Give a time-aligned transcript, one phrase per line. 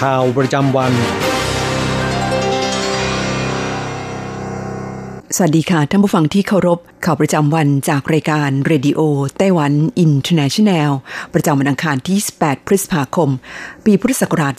[0.00, 0.92] ข่าวประจำวัน
[5.36, 10.90] สวัสดีค่ะท่านผู้ฟังที่เคารพ ข่าวประจำวันจากรายการ Radio Taiwan International
[11.34, 13.30] ประจำวันอังคารที่ 18 พฤษภาคม
[13.84, 14.54] ปีพุทธศักราช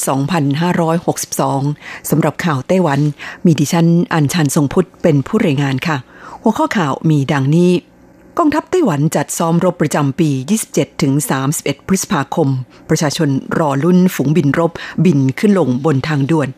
[1.22, 3.00] 2562 สำหรับข่าวไต้หวัน
[3.46, 5.98] มีดิฉันอัญชันทรงพุทธเป็นผู้รายงานค่ะ
[6.42, 7.72] หัวข้อข่าวมีดังนี้
[8.38, 10.30] กองทัพไต้หวันจัดซ้อมรบประจำปี
[11.10, 12.50] 27-31 พฤษภาคม
[12.90, 13.30] ประชาชน
[13.60, 14.72] รอรุ่นฝูงบินรบ
[15.06, 16.50] บินขึ้นลงบนทางด่วน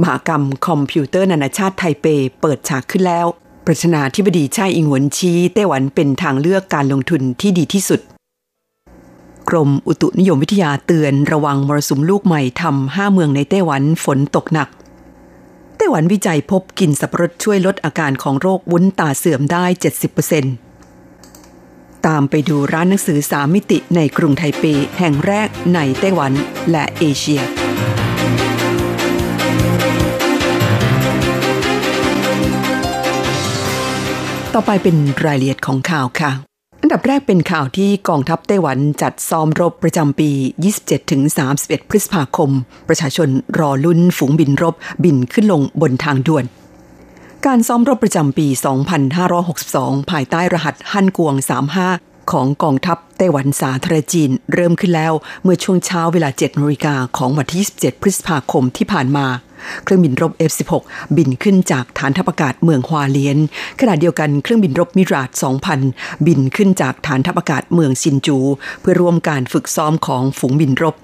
[0.00, 2.06] มหากรรมคอมพิวเตอร์นานาชาติไทเป
[2.40, 3.26] เปิดฉากขึ้นแล้ว
[3.66, 8.00] ประธานาธิบดีชาอิงหวนชี้ไต้หวันเป็นทางเลือกการลงทุนที่ดีที่สุด
[9.48, 14.68] กรมอุตุนิยมวิทยาเตือนระวังมรสุมลูกใหม่ทำห้าเมืองในไต้หวันฝนตกหนัก
[15.76, 19.64] ไต้หวันวิจัยพบกินสับปะรดช่วยลดอาการของโรควุ้นตาเสื่อมได้
[20.86, 24.64] 70%ตามไปดูร้านหนังสือสามมิติในกรุงไทเป
[24.98, 26.32] แห่งแรกในไต้หวัน
[26.70, 27.42] และเอเชีย
[34.54, 36.32] ต่อไปเป็นรายละเอียดของข่าวค่ะ
[36.86, 40.30] อันดับแรกเป็นข่าวที่กองทัพไต้หวันจัดซ้อมรบประจำปี
[41.10, 42.50] 27-31 พฤษภาคม
[42.88, 44.74] ประชาชนรอลุ้นฝูงบินรบ
[45.04, 46.44] บินขึ้นลงบนทางด่วน
[47.46, 48.46] การซ้อมรบประจำปี
[49.28, 51.34] 2562 ภายใต้รหัสฮั่นกวง
[51.84, 59.26] 35 ของกองทัพไต้หวันสาธารณจีน เริ่มขึ้นแล้วเมื่อช่วงเช้าเวลา7นาฬิกาของวันที่ 27 พฤษภาคมที่ผ่านมา
[59.84, 60.72] เครื่องบินรบ F16
[61.16, 63.38] บินขึ้นจากฐานทัพอากาศเมืองฮวาเลียน
[63.80, 65.30] ขณะเดียวกันเครื่องบินรบมิราด
[65.78, 68.38] 2000 บินขึ้นจากฐานทัพอากาศเมืองซินจู
[68.80, 70.94] เพื่อร่วมการฝึกซ้อมของฝูงบินรบ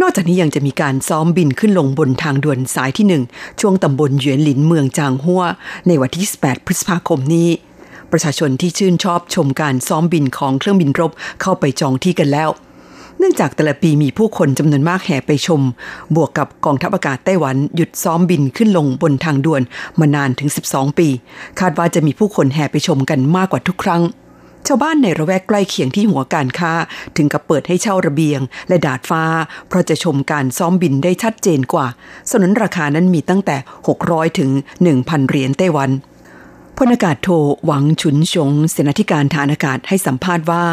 [0.00, 5.42] นอกจากนี้ยังจะมีการซ้อมบินขึ้นลงบนทางด่วนสายที่ 1 ช่วงตำบลเหวียนหลินเมืองจางฮั่ว
[5.86, 7.50] ในวันที่18พฤษภาคมนี้
[8.12, 12.50] ประชาชนที่ชื่นชอบชมการซ้อมบินของเครื่องบินรบเข้าไปจองที่กันแล้ว
[13.18, 15.60] เนื่องจากแต่ละปีมีผู้คนจำนวนมากแห่ไปชม
[16.16, 19.62] บวกกับกองทัพอากาศไต้หวันหยุดซ้อมบินขึ้นลงบนทางด่วน
[20.00, 21.08] มานานถึง 12 ปี
[21.60, 24.02] คาดว่าจะมีผู้คนแห่ไปชมกันมากกว่าทุกครั้ง
[24.66, 26.72] ชาวบ้านในระแวกใกล้เคียงที่หัวการค้า
[27.16, 29.24] ถึงกับเปิดให้เช่าระเบียง และดาดฟ้า
[29.68, 31.86] เพราะจะชมการซ้อมบินได้ชัดเจนกว่า
[32.30, 33.56] สนนราคานั้นมีตั้งแต่
[33.98, 34.50] 600 ถึง
[34.90, 35.90] 1,000 เหรียญไต้หวัน
[36.82, 37.28] พลอากาศโท
[37.66, 40.64] หวังฉุนชงเสนาธิการฐานอากาศให้สัมภาษณ์ว่า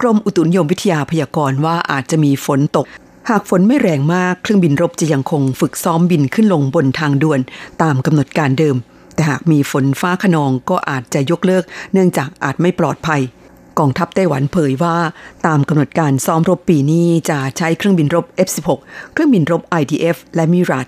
[0.00, 2.86] กรมอุตุนิยมวิทยาพยากรณ์ว่าอาจจะมีฝนตก
[3.30, 7.40] หากฝนไม่แรงมากเครื่องบินรบจะยังคงฝึกซ้อมบินขึ้นลงบนทางด่วน
[7.82, 8.76] ตามกำหนดการเดิม
[9.14, 13.20] แต่หากมีฝนฟ้าขนองก็อาจจะยกเลิก เนื่องจากอาจไม่ปลอดภัย
[13.78, 14.96] กองทัพไต้หวันเผยว่า
[15.46, 18.68] ตามกำหนดการซ้อมรบปีนี้จะใช้เครื่องบินรบ F16
[19.12, 20.86] เครื่องบินรบ IDF และมิราด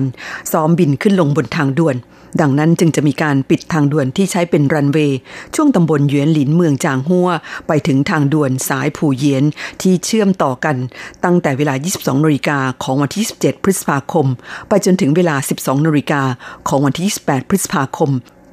[0.00, 1.96] 2,000 ซ้อมบินขึ้นลงบนทางด่วน
[2.40, 5.18] ดังนั้นจึงจะมีการปิดทางด่วนที่ใช้เป็นรันเวย์
[5.54, 7.28] ช่วงตำบลเหวียนหลินเมืองจางฮั่ว
[7.66, 9.44] ไปถึงทางด่วนสายผู่เยียน
[9.80, 10.76] ที่เชื่อมต่อกัน
[11.24, 14.26] ตั้งแต่เวลา 22นาฬิกาของวันที่17พฤษภาคม
[14.68, 16.22] ไปจนถึงเวลา 12นาฬิกา
[16.68, 18.10] ของวันที่ 28 พฤษภาคม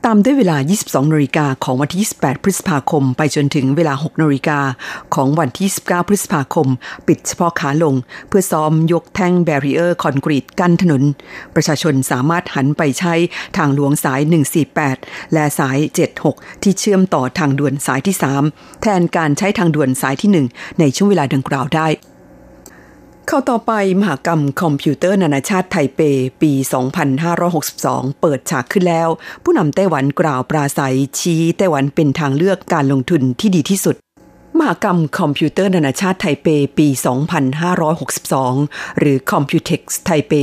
[0.08, 4.60] ตามด้วยเวลา 22นาฬิกาของวันที่ 28 พฤษภาคม ไปจนถึงเวลา 6นาฬิกา
[5.16, 6.68] ของวันที่19พฤษภาคม
[7.08, 7.96] ปิดเฉพาะขาลง
[8.28, 11.04] เพื่อซ้อมยกแท่งแบรีเออร์คอนกรีตกั้นถนน
[11.56, 13.14] ประชาชนสามารถหันไปใช้
[13.58, 14.22] ทางหลวงสาย
[14.78, 15.78] 148 และสาย
[16.20, 18.16] 76 ที่เชื่อมต่อทางด่วนสายที่
[18.50, 21.88] 3 แทนการใช้ทางด่วนสายที่ 1 ในช่วงเวลาดังกล่าวได้
[23.28, 26.00] ข่าวต่อไปมหกรรมคอมพิวเตอร์นานาชาติไทเป
[26.42, 26.52] ปี
[27.36, 29.10] 2562 เปิดฉากขึ้นแล้ว
[29.44, 33.96] ผู้นำไต้หวันกล่าวปราศรัยชี้ไต้หวันเป็นทางเลือกการลงทุนที่ดีที่สุด
[34.60, 36.48] มหกรรมคอมพิวเตอร์นานาชาติไทเป
[36.78, 36.88] ปี
[38.14, 40.34] 2562 หรือ Computex ไทเป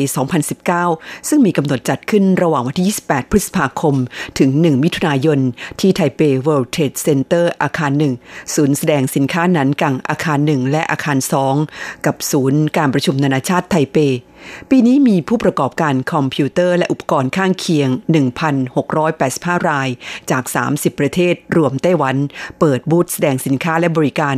[0.58, 3.94] 2019 ซึ่งมีกำหนดจัดขึ้นระหว่างวันที่ 28 พฤษภาคม
[4.38, 5.40] ถึง 1 มิถุนายน
[5.80, 7.92] ที่ไทเป World Trade Center อาคาร
[8.22, 11.18] 1 ศูนย์แสดงสินค้าหนันกังอาคาร 1 และอาคาร
[11.62, 13.96] 2 กับศูนย์การประชุมนานาชาติไทเป
[14.70, 17.88] ปีนี้มีผู้ประกอบการคอมพิวเตอร์และอุปกรณ์ข้างเคียง
[18.58, 19.88] 1,685 ราย
[20.30, 20.44] จาก
[20.74, 22.16] 30 ประเทศ รวมไต้หวัน
[22.60, 24.36] เปิดบูธแสดงสินค้าและบริการ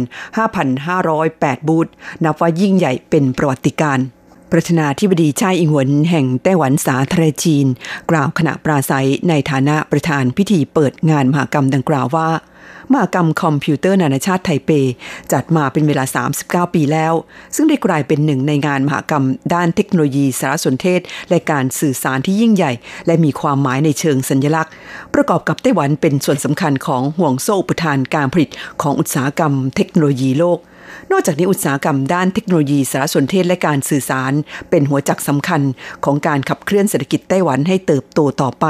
[0.82, 1.88] 5,508 บูธ
[2.24, 4.06] นับว่ายิ่งใหญ่เป็นประวัติการณ์
[4.52, 7.66] ประธานาธิบดีชายอิงหวนแห่งไต้หวันสาธารณจีน
[8.10, 12.28] กล่าวขณะปราศัยในฐานะประธานพิธีเปิดงานมหกรรมดังกล่าวว่า
[12.92, 14.70] มหกรรมคอมพิวเตอร์นานาชาติไทเป
[15.32, 16.04] จัดมาเป็นเวลา
[16.66, 17.14] 39 ปีแล้ว
[17.54, 22.72] ซึ่งได้กลายเป็นหนึ่งในงานมหกรรม ด้านเทคโนโลยีสารสนเทศ และการสื่อสารที่ยิ่งใหญ่
[23.06, 24.72] และมีความหมายในเชิงสัญลักษณ์
[25.14, 28.50] ประกอบกับไต้หวันเป็นส่วนสำคัญของห่วงโซ่อุปทานการผลิต
[28.82, 30.58] ของอุตสาหกรรมเทคโนโลยีโลก
[31.12, 34.32] นอกจากนี้อุตสาหกรรมด้านเทคโนโลยีสารสนเทศและการสื่อสาร
[34.70, 35.62] เป็นหัวจักรสำคัญ
[36.04, 38.66] ของการขับเคลื่อนเศรษฐกิจไต้หวันให้เติบโตต่อไป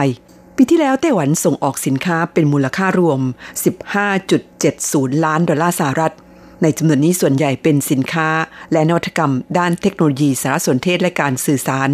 [0.57, 3.21] ปีที่แล้วไต้หวันส่งออกสินค้าเป็นมูลค่ารวม
[4.03, 6.15] 15.70 ล้านดอลลาร์สหรัฐ
[6.63, 8.29] ในจำนวนนี้ส่วนใหญ่เป็นสินค้า
[8.73, 11.91] และนวัตกรรม ด้านเทคโนโลยีสารสนเทศและการสื่อสาร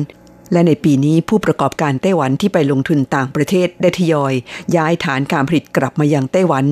[0.52, 4.32] และในปีนี้ผู้ประกอบการไต้หวันที่ไปลงทุนต่างประเทศได้ทยอย
[4.76, 6.64] ย้ายฐานการผลิตกลับมายังไต้หวัน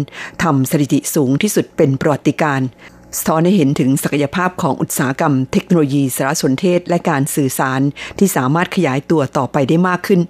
[0.42, 2.60] ทำสถิติสูงที่สุดเป็นประวัติการ
[3.18, 7.80] สะท้อนให้เห็นถึงศักยภาพของอุตสาหกรรมเทคโนโลยีสารสนเทศและการสื่อสาร
[8.18, 10.20] ที่สามารถขยายตัวต่อไปได้มากขึ้น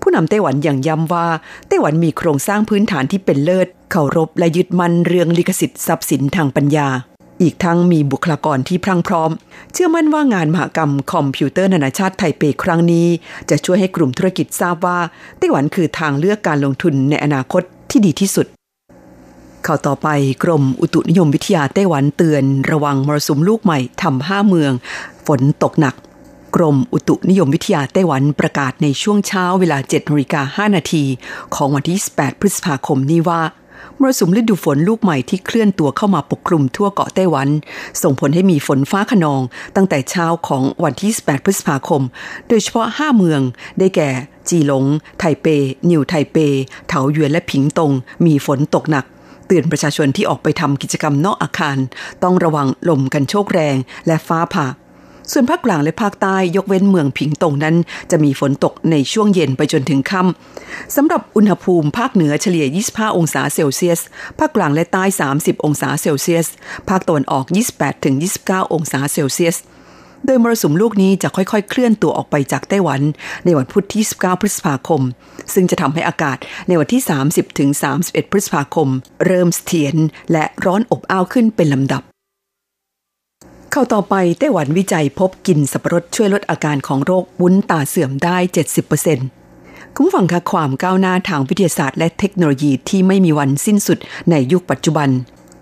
[0.00, 1.26] ผู้นำไต้หวันอย่างย้ำว่า
[1.68, 6.88] ไต้หวันมีโครงสร้างพื้นฐานที่เป็นเลิศเคารพและยึดมั่นเรื่องลิขสิทธิ์ทรัพย์สินทางปัญญา
[7.42, 9.30] อีกทั้งมีบุคลากรที่พรั่งพร้อม
[9.72, 13.06] เชื่อมั่นว่างานมหกรรมคอมพิวเตอร์นานาชาติไทเปครั้งนี้
[13.50, 14.98] จะช่วยให้กลุ่มธุรกิจทราบว่า
[15.38, 18.46] ไต้หวันคือทางเลือกการลงทุนในอนาคตที่ดีที่สุด
[19.66, 20.08] ข่าวต่อไป
[20.44, 24.72] กรมอุตุนิยมวิทยาไต้หวันเตือน ระวังมรสุมลูกใหม่ทำห้าเมือง
[25.26, 25.94] ฝนตกหนัก
[26.56, 31.04] กรมอุตุนิยมวิทยาไต้หวันประกาศในช่วงเช้าเวลา7นาฬิกา5นาที
[31.54, 33.42] ของวันที่18พฤษภาคมนี้ว่า
[33.98, 37.48] มรสุมฤดูฝนลูกใหม่ที่เคลื่อนตัวเข้ามาปกคลุมทั่วเกาะไต้หวัน
[38.02, 39.40] ส่งผลให้มีฝนฟ้าขนอง
[39.76, 42.02] ตั้งแต่เช้าของวันที่18พฤษภาคม
[42.48, 43.40] โดยเฉพาะ 5 เมือง
[43.78, 44.08] ได้แก่
[44.48, 44.84] จีหลง
[45.18, 45.46] ไทเป
[45.90, 46.36] นิวไทเป
[46.88, 47.92] เถาหยวนและผิงตง
[48.26, 49.04] มีฝนตกหนัก
[49.48, 51.76] เตือนประชาชนที่ออกไปทำกิจกรรมนอกอาคาร
[52.22, 54.66] ต้องระวังลมกันโชกแรงและฟ้าผ่า
[55.32, 57.76] ส่วนภาคกลางและภาคใต้ยกเว้นเมืองผิงตงนั้น
[58.10, 64.00] จะมีฝนตกในช่วงเย็นไปจนถึงค่ำสำหรับอุณหภูมิภาคเหนือเฉลี่ย 25 องศาเซลเซียส
[64.38, 65.04] ภาคกลางและใต้
[65.34, 66.48] 30 องศาเซลเซียส
[66.88, 67.44] ภาคตะวันออก
[68.08, 69.56] 28-29 องศาเซลเซียส
[70.26, 73.00] โดยมรสุมลูกนี้จะค่อยๆ เคลื่อนตัวออกไปจากไต้หวัน
[73.44, 75.02] ในวันพุธที่ 19 พฤษภาคม
[75.54, 76.38] ซึ่งจะทำให้อากาศ
[76.68, 77.70] ในวันที่ 30 ถึง
[78.00, 78.88] 31 พฤษภาคม
[79.26, 79.96] เริ่มเสถียร
[80.32, 82.02] และร้อนอบอ้าวขึ้นเป็นลำดับ
[83.72, 88.36] เข้าต่อไปไต้หวันวิจัยพบกินสับปะรดช่วยลดอาการของโรควุ้นตาเสื่อมได้
[89.16, 93.98] 70%คุณฟังคะความก้าวหน้าทางวิทยาศาสตร์และเทคโนโลยีที่ไม่มีวันสิ้นสุด
[94.30, 95.08] ในยุคปัจจุบัน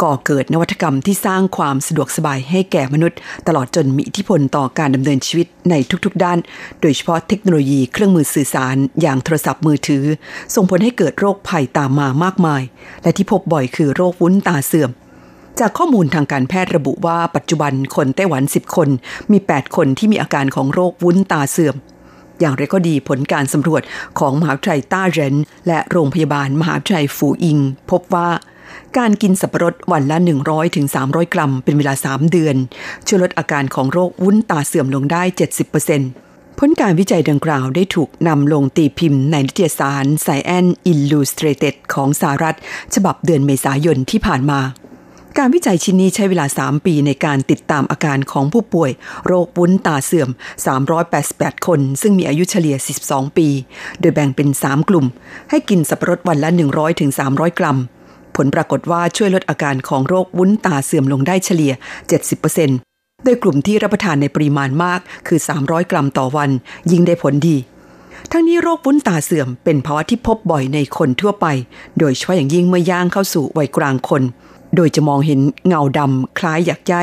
[0.03, 6.39] ก่อเกิดนวัตกรรมที่สร้างความสะดวกสบายให้แก่มนุษย์ ตลอดจนมีอิทธิพลต่อการดำเนินชีวิตในทุกๆด้าน
[6.81, 10.05] โดยเฉพาะเทคโนโลยีเครื่องมือสื่อสาร อย่างโทรศัพท์มือถือ
[10.55, 12.63] ส่งผลให้เกิดโรคภัยตามมามากมาย
[13.03, 14.91] และที่พบบ่อยคือโรควุ้นตาเสื่อม
[15.61, 18.89] จากข้อมูลทางการแพทย์ระบุว่าปัจจุบันคนไต้หวัน 10 คน
[19.31, 21.77] มี 8 คนที่มีอาการของโรควุ้นตาเสื่อม
[22.41, 23.83] อย่างไรก็ดีผลการสำรวจ
[24.19, 27.59] ของมหาวิทยาลัยต้าเรน และโรงพยาบาลมหาวิทยาลัยฟูอิง
[27.91, 28.29] พบว่า
[28.99, 30.87] การกินสับปะรดวันละ 100-300ถึง
[31.35, 32.57] กรัม เป็นเวลา 3 เดือน
[33.07, 35.23] ช่วยลดอาการของโรควุ้นตาเสื่อมลงได้
[35.91, 42.57] 70%ผลการวิจัยดังกล่าวได้ถูกนำลงตีพิมพ์ในนิตยสาร Science Illustrated ของสหรัฐ
[42.95, 44.61] ฉบับเดือนเมษายนที่ผ่านมา
[45.39, 48.91] การวิจัยชิ้นนี้ใช้เวลา 3 ปีในการติดตามอาการของผู้ป่วย
[49.27, 50.31] โรควุ้นตาเสื่อม
[50.97, 53.49] 388 คน ซึ่งมีอายุเฉลี่ย42ปี
[54.01, 55.07] โดยแบ่งเป็น 3 กลุ่ม
[55.51, 56.51] ให้กินสับปะรดวันละ
[57.05, 57.79] 100-300 กรัม
[58.37, 61.73] ผลปรากฏว่าช่วยลดอาการของโรควุ้นตาเสื่อมลงได้เฉลี่ย
[62.49, 66.51] 70%โดยกลุ่มที่รับประทานในปริมาณมากคือ 300 กรัมต่อวัน
[66.91, 67.57] ยิ่งได้ผลดี
[68.33, 71.47] ทั้งนี้โรควุ้นตาเสื่อมเป็นภาวะที่พบบ่อยในคนทั่วไป
[71.99, 74.23] โดยเฉพาะอย่างยิ่งเมื่อย่างเข้าสู่วัยกลางคน
[74.77, 76.95] โดยจะมองเห็นเงาดำคล้ายหยักใย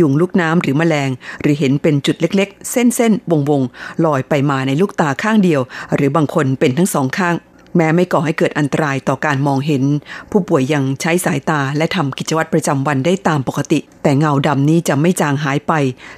[0.00, 5.60] ยุงลูกน้ำหรือแมลง หรือเห็นเป็นจุดเล็กๆ เส้นๆวงๆลอยไปมาในลูกตาข้างเดียว
[5.94, 7.34] หรือบางคนเป็นทั้งสองข้าง
[7.76, 9.82] แม้ไม่ก่อให้เกิดอันตรายต่อการมองเห็น
[10.30, 15.72] ผู้ป่วยยังใช้สายตาและทำกิจวัตรประจำวันได้ตามปกติ แต่เงาดำนี้จะไม่จางหายไป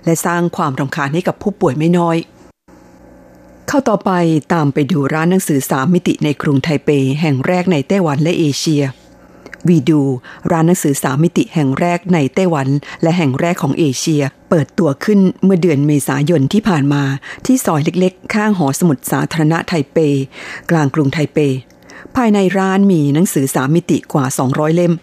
[0.05, 2.17] และสร้างความรำคาญให้กับผู้ป่วยไม่น้อย
[3.69, 4.13] เข้าต่อไป
[4.53, 6.89] ตามไปดูร้านหนังสือสามมิติในกรุงไทเป
[7.21, 8.83] แห่งแรกในไต้หวันและเอเชีย
[9.69, 10.02] วีดู
[10.50, 12.69] ร้านหนังสือสามมิติแห่งแรกในไต้หวัน
[13.02, 17.02] และแห่งแรกของเอเชีย เปิดตัวขึ้นเมื่อเดือนเมษายนที่ผ่านมา
[17.47, 19.99] ที่ซอยเล็กๆ ข้างหอสมุดสาธารณะไทเป
[20.71, 21.38] กลางกรุงไทเป
[22.16, 24.95] ภายในร้านมีหนังสือสามมิติกว่า 200 เล่ม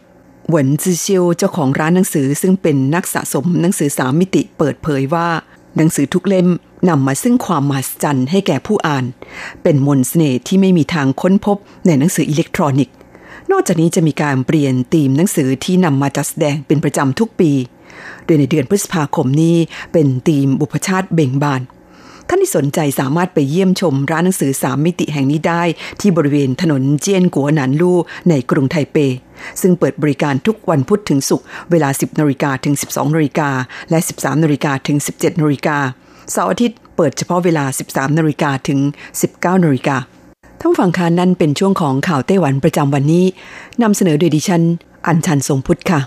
[0.50, 5.28] หวนจือเซียวเจ้าของร้านหนังสือซึ่งเป็นนักสะสมหนังสือสามมิติเปิดเผยว่า
[5.78, 6.48] หนังสือทุกเล่ม
[6.90, 9.06] นำมาซึ่งความมหัศจรรย์ให้แก่ผู้อ่าน
[9.64, 12.96] เป็นมนสเสน่ห์ที่ไม่มีทางค้นพบในหนังสืออิเล็กทรอนิกส์
[13.52, 17.52] นอกจากนี้จะมีการเปลี่ยนธีมหนังสือที่นำมาจัดแสดงเป็นประจำทุกปี
[18.26, 19.58] โดยในเดือนพฤษภาคมนี้
[19.94, 21.62] เป็นธีมบุพชาติเบ่งบาน
[22.28, 25.64] ท่านที่สนใจสามารถไปเยี่ยมชมร้านหนังสือสามมิติแห่งนี้ได้
[26.00, 27.98] ที่บริเวณถนนเจียนกัวหนานลู่
[28.30, 28.98] ในกรุงไทเป
[29.62, 33.50] ซึ่งเปิดบริการทุกวันพุธถึงศุกร์เวลา 10นาฬิกาถึง 12นาฬิกา
[33.90, 35.78] และ 13นาฬิกาถึง 17นาฬิกา
[36.32, 38.80] เสาร์อาทิตย์เปิดเฉพาะเวลา 13นาฬิกาถึง
[39.22, 39.98] 19นาฬิกา
[40.62, 43.26] ทั้งฝั่งคานั่นเป็นช่วงของข่าวไต้หวันประจำวันนี้
[43.82, 44.64] นำเสนอโดยดิฉัน
[45.08, 46.00] อัญชันทรงพุทธค่ะ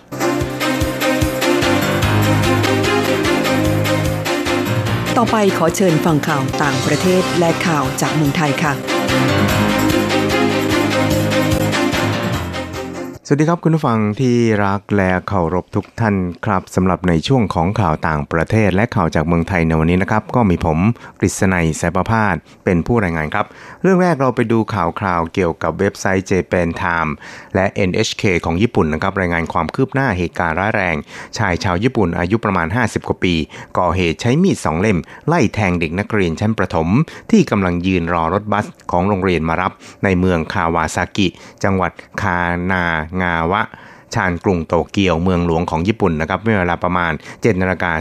[5.16, 9.81] ต่อไปขอเชิญฟังข่าวต่างประเทศและข่าวจากเมืองไทยค่ะ
[13.34, 20.78] วัสดีครับคุณผู้ฟังที่รักและเคารพทุกท่านครับสำหรับในช่วงของข่าวต่างประเทศและข่าวจากเมืองไทยในวันนี้นะครับ ก็มีผม
[21.20, 22.34] กฤษณัยสายประพาส
[22.64, 23.46] เป็นผู้รายงานครับ
[23.82, 27.10] เรื่องแรกเราไปดูข่าวคราวเกี่ยวกับเว็บไซต์ Japan Time
[27.54, 30.96] และ NHK ของญี่ปุ่นนะครับรายงานความคืบหน้าเหตุการณ์ร้ายแรง
[31.38, 33.34] ชายชาวญี่ปุ่นอายุประมาณ 50 กว่าปี
[33.78, 34.98] ก่อเหตุใช้มีดสองเล่ม
[35.28, 36.88] ไล่แทงเด็กนักเรียนชั้นประถม
[37.30, 39.72] ที่กำลังยืนรอรถบัสของโรงเรียนมารับ
[40.04, 41.26] ในเมืองคาวาซากิ
[41.64, 42.38] จังหวัดคา
[42.72, 42.84] นา
[43.21, 43.62] งาวะ
[44.16, 47.92] ชานกรุงโตเกียวเมืองหลวงของญี่ปุ่นนะครับเมื่อเวลาประมาณ7นาฬิกา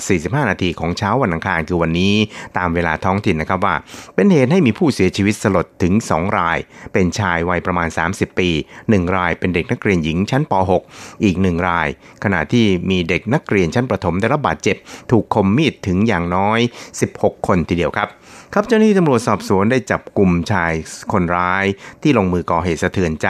[0.44, 2.14] 45 นาทีของเช้าวันอังคารคือวันนี้
[2.58, 3.76] ตามเวลาท้องถิ่นนะครับว่า
[4.16, 6.58] เป็นเหตุให้มีผู้เสียชีวิตสลดถึง 2 ราย
[6.94, 8.50] เป็นชายวัยประมาณ 30 ปี
[8.82, 10.54] 1 รายเป็นเด็กนักเรียนหญิงชั้นป
[10.88, 11.88] .6 อีก 1 ราย
[12.24, 14.78] ขณะที่มีเด็กนักเรียนชั้นประถมได้รับบาดเจ็บ
[15.12, 16.60] ถูกคมมีดถึงอย่างน้อย
[17.04, 18.10] 16 คนทีเดียวครับ
[18.56, 20.74] ครับเจ้าหน้าที่ตำรวจสอบสวนได้จับกลุ่มชาย
[21.12, 21.66] คนร้าย
[22.02, 23.28] ที่ลงมือก่อเหตุสะเทือนใจ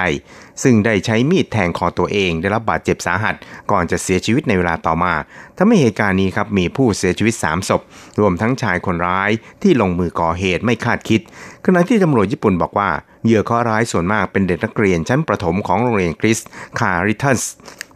[0.63, 3.35] ซึ่งได้ใช้มีดแทงคอตัวเองได้รับบาดเจ็บสาหัส
[3.71, 5.13] ก่อนจะเสียชีวิตในเวลาต่อมา
[5.57, 7.81] ทำให้เหตุการณ์นี้ครับมีผู้เสียชีวิต 3 ศพ
[8.19, 11.21] รวมทั้งชายคนร้ายที่ลงมือก่อเหตุไม่คาดคิด
[11.65, 12.89] ขณะที่ตำรวจญี่ปุ่นบอกว่า
[13.23, 16.39] เหยื่อข้อร้ายส่วนมากเป็นเด็กนักเรียนชั้นประถมของโรงเรียนคริส
[16.79, 17.41] คาริทัส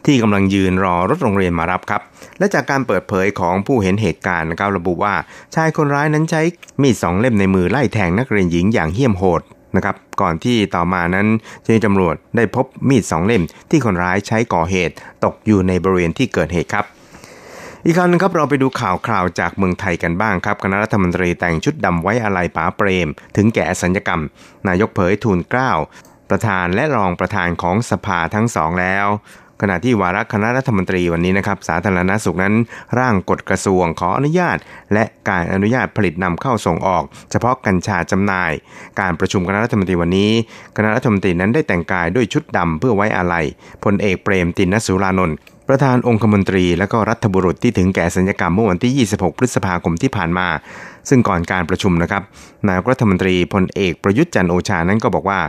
[0.06, 2.02] ที่กำลังยืนรอรถโรงเรียนมารับครับ
[2.38, 5.14] และจากการเปิดเผยของผู้เห็นเหตุการณ์นะครับระบุว่า
[5.54, 6.42] ชายคนร้ายนั้นใช้
[6.82, 9.42] มีดสองเล่มในมือไล่แทงนักเรียนหญิงอย่างเหี้ยมโหด
[9.76, 11.26] นะครับก่อนที่ต่อมานั้น
[11.62, 14.94] เจ้าหน้าที่ตำรวจได้พบมีดสองเล่ม ที่คนร้ายใช้ก่อเหตุ
[15.24, 16.84] ตกอยู่ในบริเวณที่เกิดเหตุครับ
[17.84, 24.22] อีกครั้งนึงครับเราไปดูข่าวคราวจากเมืองไทยกันบ้างครับคณะรัฐมนตรีแต่งชุดดำไว้อาลัยป๋าเปรม ถึงแก่สัญญกรรม
[24.68, 25.72] นายกเผยทูลเกล้า
[26.30, 29.06] ประธานและรองประธานของสภาทั้งสองแล้ว
[29.60, 32.54] ขณะที่วาระคณะรัฐมนตรีวันนี้นะครับ สาธารณสุขนั้น
[32.98, 34.58] ร่างกฎกระทรวงขออนุญาต
[34.92, 38.52] และการอนุญาตผลิตนำเข้าส่งออก เฉพาะกัญชาจำหน่าย
[39.00, 40.30] การประชุมคณะรัฐมนตรีวันนี้
[40.76, 43.44] คณะรัฐมนตรีนั้นได้แต่งกายด้วยชุดดำเพื่อไว้อาลัย
[43.84, 45.36] พลเอกเปรมตินสุรานนท์
[45.68, 50.48] ประธานองคมนตรีและก็รัฐบุรุษที่ถึงแก่สัญญกรรมเมื่อวันที่ 26 พฤษภาคมที่ผ่านมา
[51.08, 52.22] ซึ่งก่อนการประชุมนะครับ
[52.68, 55.40] นายรัฐมนตรีพลเอกประยุทธ์จันโอชานั้นก็บอกว่า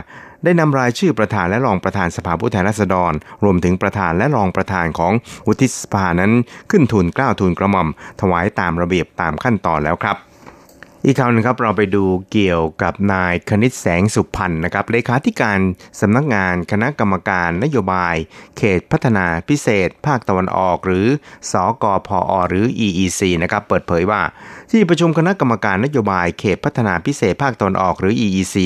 [0.44, 3.12] ได้นำรายชื่อประธานและรองประธานสภาผู้แทนราษฎร
[3.44, 5.12] รวมถึงประธานและรองประธานของ
[5.46, 6.32] วุฒิสภานั้น
[6.70, 7.88] ขึ้นทุนกล้าวทุนกระหม่อม
[8.20, 10.18] ถวายตามระเบียบตามขั้นตอนแล้วครับ
[11.04, 15.58] อีกคราวนึงครับเราไปดูเกี่ยวกับนายคณิตแสงสุพรรณนะครับเลขาธิการ
[16.00, 18.16] สำนักงานคณะกรรมการนโยบาย
[18.56, 21.06] เขตพัฒนาพิเศษ ภาคตะวันออก หรือ
[21.52, 24.20] สอกอพอหรือ EEC นะครับเปิดเผยว่า
[24.72, 28.56] ที่ประชุมคณะกรรมการนโยบายเขตพัฒนาพิเศษภาคตะวันออกหรือ EEC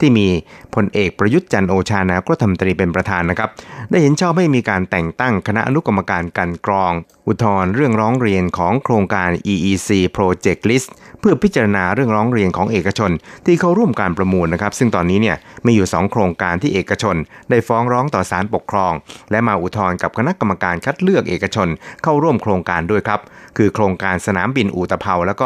[0.00, 0.26] ที่มี
[0.74, 3.50] พลเอกประยุทธ์จันโอชานารัฐมนตรีเป็นประธานนะครับ
[3.90, 6.92] ได้เห็นชอบให้มีการแต่งตั้งคณะอนุกรรมการกันกรอง
[7.26, 10.88] อุทธร์เรื่องร้องเรียนของโครงการ EEC Project List
[11.20, 13.10] เพื่อพิจารณาเรื่องร้องเรียนของเอกชน
[13.46, 15.36] ที่เข้าร่วมการประมูลนะครับ ซึ่งตอนนี้เนี่ย
[15.66, 17.16] มีอยู่ 2 โครงการที่เอกชน
[17.50, 18.92] ได้ฟ้องร้องต่อศาลปกครอง
[19.30, 21.68] และมาอุทธร์กับคณะกรรมการคัดเลือกเอกชน
[22.02, 23.20] เข้าร่วมโครงการด้วยครับ
[23.56, 25.42] คือโครงการสนามบินอูตะเภาแล้วก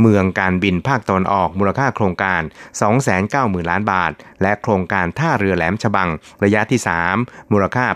[0.00, 2.42] เมืองการบินภาคตอนออกมูลค่าโครงการ
[3.06, 6.08] 290,000 ล้านบาท และโครงการท่าเรือแหลมฉบัง
[6.44, 6.80] ระยะที่
[7.14, 7.86] 3 มูลค่า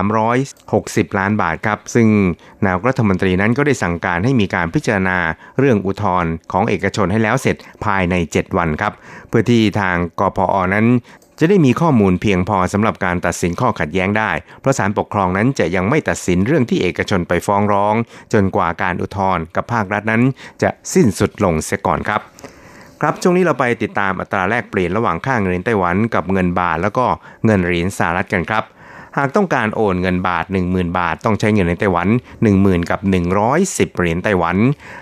[0.00, 2.08] 84,360 ล้านบาทครับ ซึ่ง
[2.64, 5.18] นายกรัฐมนตรีนั้นก็ได้สั่งการให้มีการพิจารณา
[5.58, 8.92] เรื่องอุทธรณ์ของเอกชนให้แล้วเสร็จภายใน 7 วันครับ
[9.28, 10.86] เพื่อที่ทางกพอนั้น
[11.38, 17.94] จะได้มีข้อมูลเพียงพอสำหรับการตัดสินข้อขัดแย้งได้ เพราะศาลปกครองนั้นจะยังไม่ตัดสินเรื่องที่เอกชนไปฟ้องร้อง
[18.32, 20.22] จนกว่าการอุทธรณ์กับภาครัฐนั้น
[20.62, 22.20] จะสิ้นสุดลงเสียก่อนครับ
[23.00, 27.06] ครับช่วงนี้เราไปติดตามอัตราแลกเปลี่ยนระหว่างค่าเงินไต้หวันกับเงินบาทแล้วก็
[27.46, 28.64] เงินเหรียญสหรัฐกันครับ
[29.18, 32.08] หากต้องการโอนเงินบาท 10,000 บาท ต้องใช้เงินในไต้หวัน
[32.48, 33.00] 10,000 กับ
[33.48, 34.56] 110 เหรียญไต้หวัน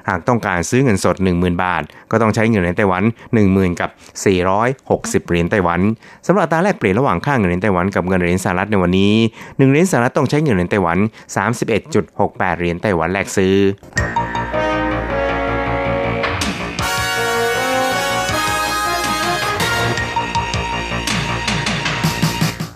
[0.08, 3.02] หากต้องการซื้อเงินสด 10,000 บาท ก็ต้องใช้เงินในไต้หวัน
[3.42, 3.90] 10,000 กับ
[4.58, 5.80] 460 เหรียญไต้หวัน
[6.26, 10.98] สำหรับตาแลกเปลี่ยนระหว่างค่าเงินในไต้หวันกับเงินเหรียญสหรัฐในวันนี้1เหรียญสหรัฐต้องใช้เงินในไต้หวัน
[11.78, 13.54] 31.68 เหรียญไต้หวันแลกซื้อ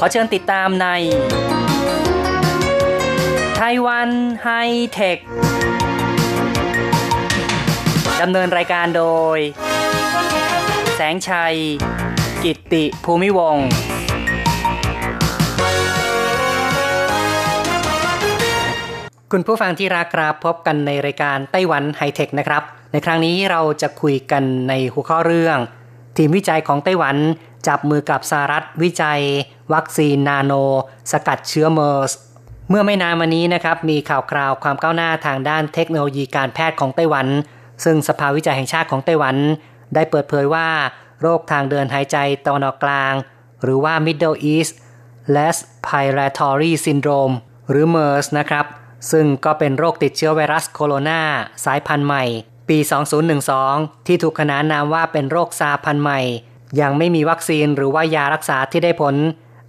[0.00, 0.86] ขอเชิญติดตามใน
[3.58, 4.08] ไต้หวัน
[4.42, 4.48] ไฮ
[4.92, 5.18] เทค
[8.22, 9.04] ดำเนินรายการโด
[9.36, 9.38] ย
[10.96, 11.56] แสงชัย
[12.44, 13.68] กิตติภูมิวงศ์
[19.32, 22.62] คุณผู้ฟังที่รักครับพบกันในรายการไต้หวันไฮเทคนะครับ
[22.92, 25.58] ในครั้งนี้เราจะคุยกันในหัวข้อเรื่อง
[26.16, 27.16] ทีมวิจัยของไต้หวัน
[27.68, 29.22] จับมือกับสหรัฐวิจัย
[29.74, 30.52] วัคซีนนาโน
[31.12, 32.12] สกัดเชื้อเมอร์ส
[32.68, 37.26] เมื่อไม่นานมานี้นะครับ มีข่าวคราวความก้าวหน้าทางด้านเทคโนโลยีการแพทย์ของไต้หวัน
[37.84, 39.36] ซึ่งสภาวิจัยแห่งชาติของไต้หวัน
[39.94, 40.68] ได้เปิดเผยว่า
[41.20, 43.14] โรคทางเดินหายใจตะวันออกกลาง
[43.62, 44.72] หรือว่า Middle East
[45.36, 47.34] Respiratory Syndrome
[47.70, 48.66] หรือ MERS นะครับ
[49.12, 51.20] ซึ่งก็เป็นโรคติดเชื้อไวรัสโคโรนา
[51.64, 52.24] สายพันธุ์ใหม่
[52.68, 52.78] ปี
[53.42, 56.20] 2012 ที่ถูกขนานนามว่าเป็นโรคซาร์สพันธุ์ใหม่
[56.80, 59.14] ยังไม่มีวัคซีนหรือว่ายารักษาที่ได้ผล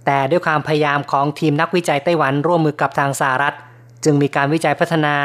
[0.06, 3.54] แต่ด้วยความพยายามของทีมนักวิจัยไต้หวันร่วมมือกับทางสหรัฐ
[4.04, 5.16] จึงมีการวิจัยพัฒนา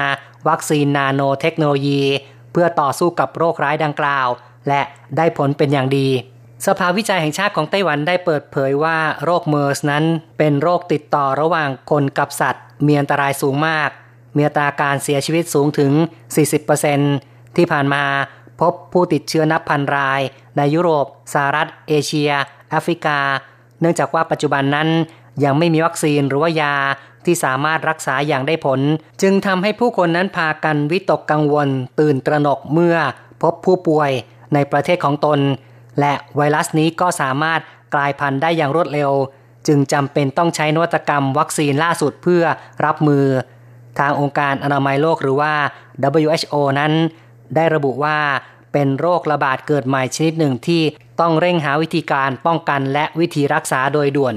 [0.48, 2.04] วัคซีนนาโนเทคโนโลยี
[2.52, 4.28] เพื่อต่อสู้กับโรคร้ายดังกล่าว
[4.68, 4.82] และ
[5.18, 6.10] ได้ผลเป็นอย่างดี
[6.66, 10.04] สภาวิจัยแห่งชาติของไต้หวันได้เปิดเผยว่าโรคเมอร์สนั้น
[10.38, 13.90] เป็นโรคติดต่อระหว่างคนกับสัตว์ มีอันตรายสูงมาก
[14.36, 15.92] มีอัตราการเสียชีวิตสูงถึง
[16.76, 18.04] 40%ที่ผ่านมา
[18.62, 20.22] พบผู้ติดเชื้อนับพันราย
[20.58, 22.32] ในยุโรปสหรัฐ เอเชีย
[22.70, 23.20] แอฟริกา
[23.82, 24.88] เนื่องจากว่าปัจจุบันนั้น
[25.44, 26.74] ยังไม่มีวัคซีนหรือว่ายา
[27.26, 28.80] ที่สามารถรักษาอย่างได้ผล
[29.22, 31.68] จึงทำให้ผู้คนนั้นพากันวิตกกังวล
[32.00, 32.96] ตื่นตระหนกเมื่อ
[33.42, 34.12] พบผู้ป่วย
[34.54, 35.40] ในประเทศของตน
[36.00, 37.60] และไวรัสนี้ก็สามารถ
[37.94, 39.12] กลายพันธุ์ได้อย่างรวดเร็ว
[39.68, 42.44] จึงจำเป็นต้องใช้นวัตกรรมวัคซีนล่าสุดเพื่อ
[42.86, 43.26] รับมือ
[44.00, 45.54] ทางองค์การอนามัยโลกหรือว่า
[46.22, 46.92] WHO นั้น
[47.56, 48.18] ได้ระบุว่า
[48.78, 50.84] เป็นโรคระบาดเกิดใหม่ชนิดหนึ่งที่
[51.20, 54.36] ต้องเร่งหาวิธีการป้องกันและวิธีรักษาโดยด่วน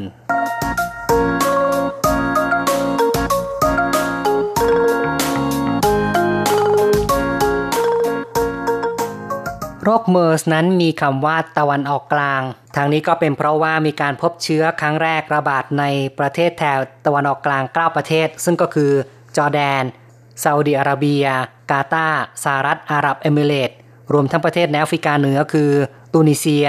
[9.83, 12.43] โรคเมอร์สนั้นมีคำว่าตะวันออกกลาง
[12.77, 15.85] ทางนี้ก็เป็นเพราะว่ามีการพบเชื้อครั้งแรกระบาดใน
[16.19, 18.93] ประเทศแถวตะวันออกกลาง 9 ประเทศ ซึ่งก็คือ
[19.37, 19.83] จอร์แดน
[20.43, 21.25] ซาอุดิอาระเบีย
[21.71, 23.71] กาตาร์สหรัฐอาหรับเอมิเรต
[24.13, 25.71] รวมทั้งประเทศในแอฟริกาเหนือคือ
[26.13, 26.69] ตูนิเซีย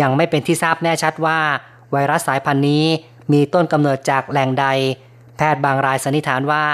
[0.00, 1.38] ยังไม่เป็นที่ทราบแน่ชัดว่า
[1.92, 2.84] ไวรัสสายพันธุ์นี้
[3.32, 4.66] มีต้นกำเนิดจากแหล่งใด
[5.36, 6.64] แพทย์บางรายสันนิษฐานว่า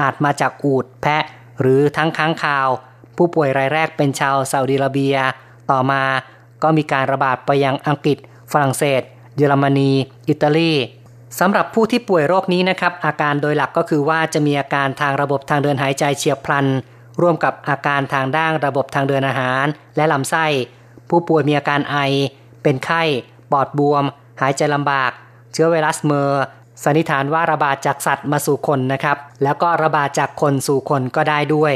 [0.00, 1.24] อาจมาจากอูดแพะ
[1.60, 2.68] หรือทั้งค้างคาว
[3.16, 5.16] ผู้ป่วยรายแรกเป็นชาวซาอุดิอาระเบีย
[5.70, 6.02] ต่อมา
[6.62, 8.18] ก็มีการระบาดไปยังอังกฤษ
[8.52, 9.02] ฝรั่งเศส
[9.36, 9.90] เยอรมนี
[10.28, 10.72] อิตาลี
[11.40, 16.66] สำหรับผู้ที่ป่วยโรคนี้นะครับ อาการโดยหลักก็คือว่าจะมีอาการทางระบบทางเดินหายใจเฉียบพลัน
[17.20, 19.64] ร่วมกับอาการทางด้านระบบทางเดินอาหาร
[19.96, 20.46] และลำไส้
[21.08, 21.96] ผู้ป่วยมีอาการไอ
[22.62, 23.02] เป็นไข้
[23.52, 24.04] ปอดบวม
[24.40, 25.10] หายใจลำบาก
[25.52, 26.42] เชื้อไวรัสเมอร์
[26.84, 31.74] สันนิษฐานว่าระบาดจากสัตว์มาสู่คนนะครับ แล้วก็ระบาดจากคนสู่คนก็ได้ด้วย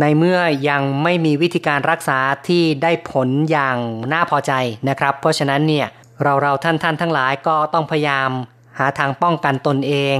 [0.00, 2.18] ในเมื่อยังไม่มีวิธีการรักษา
[2.48, 3.76] ที่ได้ผลอย่าง
[4.12, 4.52] น่าพอใจ
[4.88, 5.86] นะครับ เพราะฉะนั้นเนี่ย
[6.22, 8.30] เราเราท่านท่านทั้งหลายก็ต้องพยายาม
[8.78, 10.16] หาทางป้องกันตนเอง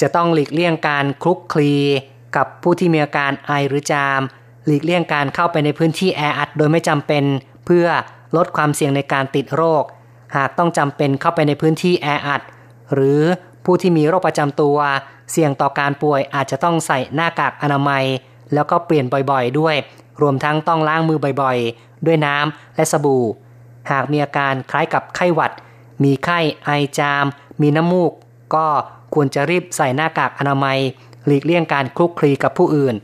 [0.00, 1.74] จะต้องหลีกเลี่ยงการคลุกคลี
[2.36, 4.20] กับผู้ที่มีอาการไอหรือจาม
[4.66, 7.24] หลีกเลี่ยงการเข้าไปในพื้นที่แออัดโดยไม่จำเป็น
[7.66, 7.86] เพื่อ
[8.36, 9.84] ลดความเสี่ยงในการติดโรค
[10.36, 12.42] หากต้องจำเป็นเข้าไปในพื้นที่แออัด
[12.94, 13.22] หรือ
[13.64, 14.78] ผู้ที่มีโรคประจำตัว
[15.30, 18.04] เสี่ยงต่อการป่วยอาจจะต้องใส่หน้ากากอนามัย
[18.54, 19.76] แล้วก็เปลี่ยนบ่อยๆ ด้วย
[20.22, 23.24] รวมทั้งต้องล้างมือบ่อยๆ ด้วยน้ำและสบู่
[23.90, 25.52] หากมีอาการคล้ายกับไข้หวัด
[26.04, 27.24] มีไข้ไอจาม
[27.62, 28.12] มีน้ำมูก
[28.54, 28.66] ก็
[29.14, 30.78] ควรจะรีบใส่หน้ากากอนามัย
[31.26, 32.94] หลีกเลี่ยงการคลุกคลีกับผู้อื่น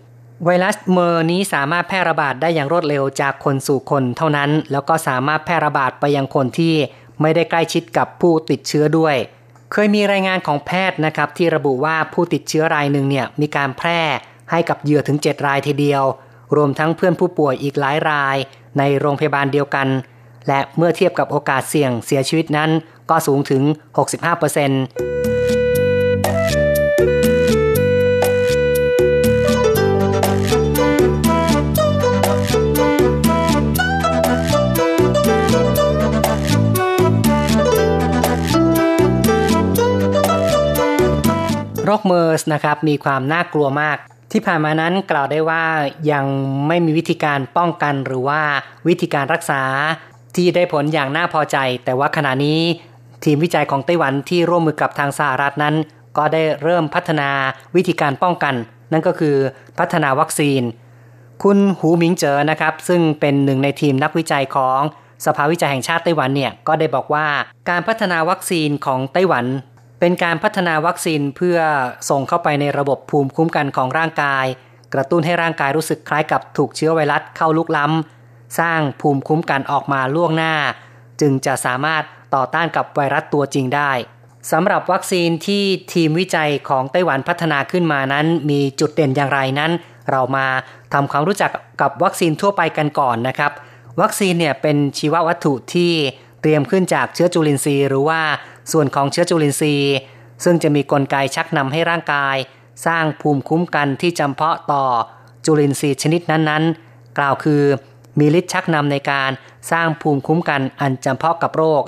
[0.44, 6.74] ไวรัสเมอร์นี้สามารถแพร่ระบาดได้อย่างรวดเร็วจากคนสู่คนเท่านั้น แล้วก็สามารถแพร่ระบาดไปยังคนที่
[7.20, 9.16] ไม่ได้ใกล้ชิดกับผู้ติดเชื้อด้วย
[9.72, 14.00] เคยมีรายงานของแพทย์นะครับที่ระบุว่าผู้ติดเชื้อรายหนึ่งเนี่ยมีการแพร่
[14.50, 16.04] ให้กับเหยื่อถึง 7 รายทีเดียว
[16.56, 18.36] รวมทั้งเพื่อนผู้ป่วยอีกหลายราย
[18.78, 19.88] ในโรงพยาบาลเดียวกัน
[20.48, 22.70] และเมื่อเทียบกับโอกาสเสี่ยงเสียชีวิตนั้น
[23.10, 23.62] ก็สูงถึง
[24.36, 25.35] 65%
[41.86, 43.96] โรคเมอร์สนะครับมีความน่ากลัวมาก
[44.32, 45.64] ที่ผ่านมานั้นกล่าวได้ว่า
[46.12, 46.26] ยัง
[46.68, 48.40] ไม่มีวิธีการป้องกันหรือว่า
[48.88, 49.62] วิธีการรักษา
[50.34, 52.60] ที่ได้ผลอย่างน่าพอใจ แต่ว่าขณะนี้
[53.24, 55.74] ทีมวิจัยของไต้หวันที่ร่วมมือกับทางสหรัฐนั้น
[56.16, 57.30] ก็ได้เริ่มพัฒนา
[57.76, 58.54] วิธีการป้องกัน
[58.92, 59.36] นั่นก็คือ
[59.78, 60.62] พัฒนาวัคซีน
[61.42, 64.80] คุณหูหมิงเจอนะครับ ซึ่งเป็นหนึ่งในทีมนักวิจัยของ
[65.26, 67.26] สภาวิจัยแห่งชาติไต้หวันเนี่ยก็ได้บอกว่า
[67.70, 69.44] การพัฒนาวัคซีนของไต้หวัน
[70.00, 71.58] เป็นการพัฒนาวัคซีนเพื่อ
[72.10, 74.46] ส่งเข้าไปในระบบภูมิคุ้มกันของร่างกาย
[74.94, 80.54] กระตุ้นให้ร่างกายรู้สึกคล้ายกับถูกเชื้อไวรัสเข้าลุกล้ำ สร้างภูมิคุ้มกันออกมาล่วงหน้า
[81.20, 82.02] จึงจะสามารถ
[82.34, 83.92] ต่อต้านกับไวรัสตัวจริงได้
[84.52, 89.72] สำหรับวัคซีนที่ทีมวิจัยของไต้หวันพัฒนาขึ้นมานั้น มีจุดเด่นอย่างไรนั้น
[90.10, 90.46] เรามา
[90.92, 93.52] ทำความรู้จักกับวัคซีนทั่วไปกันก่อนนะครับ
[94.00, 95.92] วัคซีนเนี่ยเป็นชีววัตถุที่
[96.42, 98.20] เตรียมขึ้นจากเชื้อจุลินทรีย์หรือว่า
[98.72, 99.94] ส่วนของเชื้อจุลินทรีย์
[100.44, 102.36] ซึ่งจะมีกลไกชักนำให้ร่างกาย
[102.86, 104.84] สร้างภูมิคุ้มกันที่จำเพาะต่อ
[105.44, 107.62] จุลินทรีย์ชนิดนั้นๆ กล่าวคือ
[108.18, 109.30] มีฤทธิ์ชักนำในการ
[109.70, 111.82] สร้างภูมิคุ้มกันอันจำเพาะกับโรค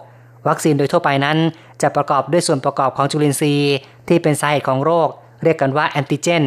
[0.48, 1.38] วัคซีนโดยทั่วไปนั้น
[1.82, 3.74] จะประกอบด้วยส่วนประกอบของจุลินทรีย์
[4.08, 5.08] ที่เป็นสาเหตุของโรค
[5.42, 6.44] เรียกกันว่าแอนติเจน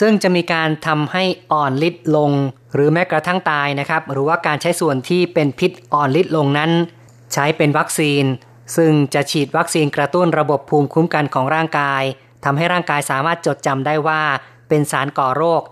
[0.00, 2.30] ซึ่งจะมีการทำให้อ่อนฤทธิ์ลง
[2.74, 6.70] หรือแม้กระทั่งตายนะครับ หรือว่าการใช้ส่วนที่เป็นพิษอ่อนฤทธิ์ลงนั้น
[7.32, 8.24] ใช้เป็นวัคซีน
[8.76, 12.02] ซึ่งจะฉีดวัคซีนกระตุ้นระบบภูมิคุ้มกันของร่างกาย
[12.44, 14.22] ทำให้ร่างกายสามารถจดจำได้ว่า
[14.68, 15.62] เป็นสารก่อโรค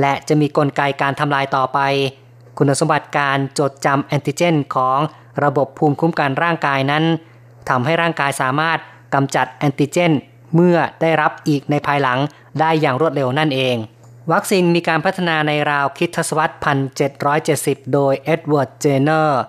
[0.00, 1.78] และจะมีกลไกการทำลายต่อไป
[2.58, 4.98] คุณสมบัติการจดจำแอนติเจน ของ
[5.44, 7.04] ระบบภูมิคุ้มกันร่างกายนั้น
[7.68, 8.78] ทำให้ร่างกายสามารถ
[9.14, 10.12] กำจัดแอนติเจน
[10.54, 12.18] เมื่อได้รับอีกในภายหลัง
[12.60, 13.76] ได้อย่างรวดเร็วนั่นเอง
[14.32, 16.54] วัคซีนมีการพัฒนาในราวคริสต์ทศวรรษ
[17.38, 19.40] 1770 โดยเอ็ดเวิร์ด เจเนอร์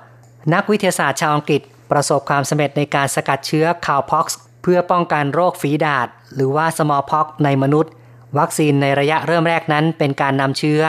[0.53, 7.91] นักวิทยาศาสตร์ชาวอังกฤษประสบความสำเร็จในการสกัดเชื้อ cowpox เพื่อป้องกันโรคฝีดาษ หรือว่า smallpox ในมนุษย์
[8.37, 10.81] วัคซีนในระยะเริ่มแรกนั้น เป็นการนำเชื้อ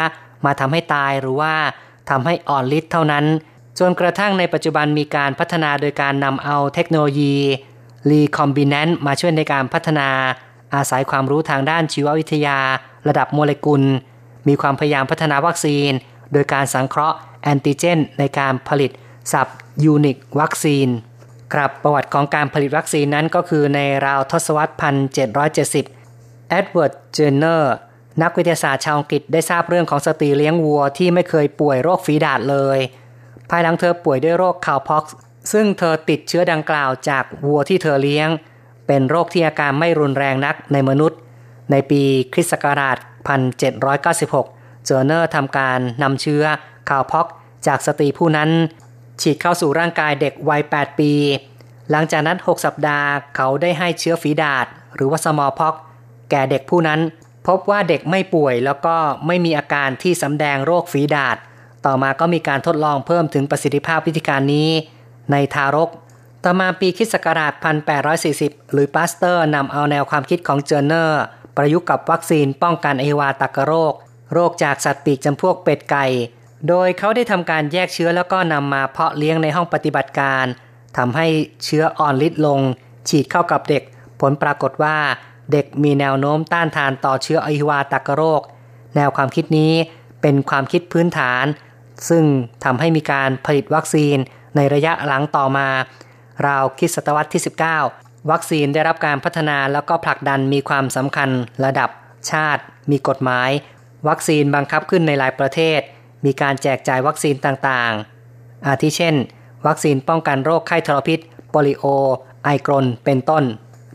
[0.45, 1.55] มาทำให้ตายหรือว่า
[2.11, 3.25] ทำให้อ่อนฤทธิ์เท่านั้น
[3.79, 7.37] จนกระทั่งในปัจจุบันมีการพัฒนาโดยการนำเอาเทคโนโลยี
[8.11, 10.09] recombinant มาช่วยในการพัฒนา
[10.75, 12.59] อาศัยความรู้ทางด้านชีววิทยา
[13.09, 13.83] ระดับโมเลกุล
[14.49, 15.91] มีความพยายามพัฒนาวัคซีน
[16.33, 18.91] โดยการสังเคราะห์แอนติเจน ในการผลิต
[19.33, 20.89] subunit vaccine
[21.53, 24.73] ครับประวัติของการผลิตวัคซีนนั้นก็คือในราวทศวรรษ
[25.57, 27.75] 1770 เอ็ดเวิร์ด เจเนอร์
[28.23, 32.79] นักวิทยาศาสตร์ชาวอังกฤษได้ทราบเรื่องของสตรีเลี้ยงวัวที่ไม่เคยป่วยโรคฝีดาษเลย
[33.51, 35.15] ภายหลังเธอป่วยด้วยโรค cowpox
[35.53, 38.29] ซึ่งเธอติดเชื้อดังกล่าวจากวัวที่เธอเลี้ยง
[38.87, 41.19] เป็นโรคที่อาการไม่รุนแรงนักในมนุษย์
[41.71, 42.97] ในปีคริสต์ศักราช
[44.11, 46.45] 1796 เจอเนอร์ทำการนำเชื้อ
[46.89, 47.27] cowpox
[47.67, 48.51] จากสตรีผู้นั้น
[49.23, 51.13] ฉีดเข้าสู่ร่างกายเด็กวัย 8 ปี
[51.91, 55.75] หลังจากนั้น 6 สัปดาห์เขาได้ให้เชื้อฝีดาษหรือว่า smallpox
[56.31, 57.01] แก่เด็กผู้นั้น
[57.47, 61.37] พบว่าเด็กไม่ป่วยแล้วก็ไม่มีอาการที่สำแดงโรคฝีดาษ
[61.87, 64.71] ต่อมาก็มีการทดลองเพิ่มถึงประสิทธิภาพวิธีการนี้
[65.33, 65.91] ในทารก
[66.45, 67.53] ต่อมาปีคริสต์ศักราช
[68.13, 71.23] 1840 หลุยส์ ปาสเตอร์นำเอาแนวความคิดของเจอร์เนอร์
[71.57, 73.95] ประยุกต์กับวัคซีนป้องกันอหิวาตกโรค
[74.33, 76.07] โรคจากสัตว์ปีกจำพวกเป็ดไก่
[76.69, 80.45] โดยเขาได้ทำการแยกเชื้อแล้วก็นำมาเพาะเลี้ยงในห้องปฏิบัติการ
[80.97, 81.27] ทำให้
[81.65, 82.61] เชื้ออ่อนฤทธิ์ลง
[83.09, 83.83] ฉีดเข้ากับเด็ก
[84.21, 84.97] ผลปรากฏว่า
[85.53, 88.43] เด็กมีแนวโน้มต้านทานต่อเชื้ออหิวาตกโรค
[88.97, 89.73] แนวความคิดนี้
[90.23, 91.45] เป็นความคิดพื้นฐาน
[92.09, 92.25] ซึ่ง
[92.65, 94.17] ทำให้มีการผลิตวัคซีน
[94.57, 95.69] ในระยะหลังต่อมา
[96.47, 97.43] ราวคิดศตวรรษที่
[97.87, 101.31] 19 วัคซีนได้รับการพัฒนาแล้วก็ผลักดันมีความสำคัญ
[101.65, 101.91] ระดับ
[102.31, 103.51] ชาติ มีกฎหมาย
[104.09, 105.81] วัคซีนบังคับขึ้นในหลายประเทศ
[106.25, 109.17] มีการแจกจ่ายวัคซีนต่างๆ อาทิเช่น
[109.67, 111.85] วัคซีนป้องกันโรคไข้ทรพิษโปลิโอ
[112.45, 113.45] ไอกรน เป็นต้น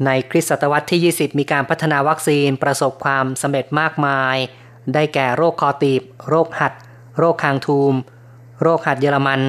[0.06, 4.36] ในคริสตศตวรรษที่ 20 มีการพัฒนาวัคซีนประสบความสำเร็จมากมาย
[4.94, 6.74] ได้แก่โรคคอตีบ โรคหัด
[7.18, 7.94] โรคคางทูม
[8.62, 9.42] โรคหัดเยอรมัน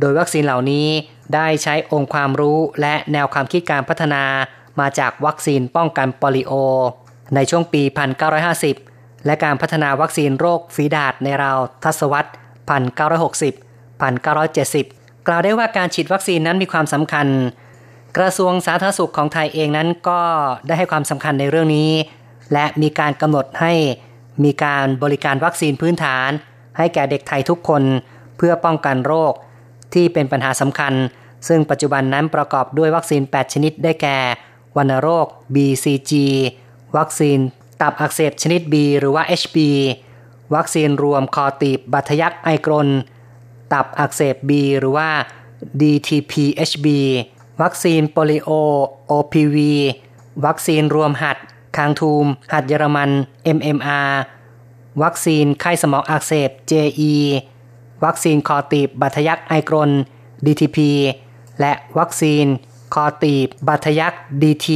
[0.00, 0.88] โดยวัคซีนเหล่านี้
[1.34, 4.22] ได้ใช้องค์ความรู้และแนวความคิดการพัฒนา
[4.80, 6.52] มาจากวัคซีนป้องกันโปลิโอ
[7.34, 7.82] ในช่วงปี
[8.44, 8.93] 1950
[9.26, 12.30] และการพัฒนาวัคซีนโรคฝีดาษในราวทศวรรษ
[12.92, 17.26] 1960 1970 กล่าวได้ว่าการฉีดวัคซีนนั้นมีความสำคัญ
[18.16, 20.20] กระทรวงสาธารณสุขของไทยเองนั้นก็
[20.66, 21.90] ได้ให้ความสำคัญในเรื่องนี้
[22.52, 23.72] และมีการกำหนดให้
[24.44, 26.28] มีการบริการวัคซีนพื้นฐาน
[26.78, 27.82] ให้แก่เด็กไทยทุกคน
[28.36, 29.32] เพื่อป้องกันโรค
[29.94, 30.94] ที่เป็นปัญหาสำคัญ
[31.48, 34.18] ซึ่งปัจจุบันนั้นประกอบด้วยวัคซีน 8 ชนิดได้แก่
[34.76, 36.12] วัณโรค BCG
[36.96, 37.38] วัคซีน
[37.84, 39.56] ตับอักเสบชนิด B หรือว่า HB
[40.54, 42.88] วัคซีนรวมคอตีบบัตยักไอกรน
[43.72, 45.10] ตับอักเสบ B หรือว่า
[45.80, 46.86] DTP-HB
[47.62, 48.50] วัคซีนโปลิโอ
[49.10, 49.56] OPV
[50.44, 51.36] วัคซีนรวมหัด
[51.76, 53.10] คางทูม หัดเยอรมัน
[53.56, 54.10] MMR
[55.02, 57.14] วัคซีนไข้สมองอักเสบ JE
[58.04, 59.90] วัคซีนคอตีบบัตยักไอกรน
[60.44, 60.78] DTP
[61.60, 62.46] และวัคซีน
[62.94, 64.68] คอตีบบัตยัก DT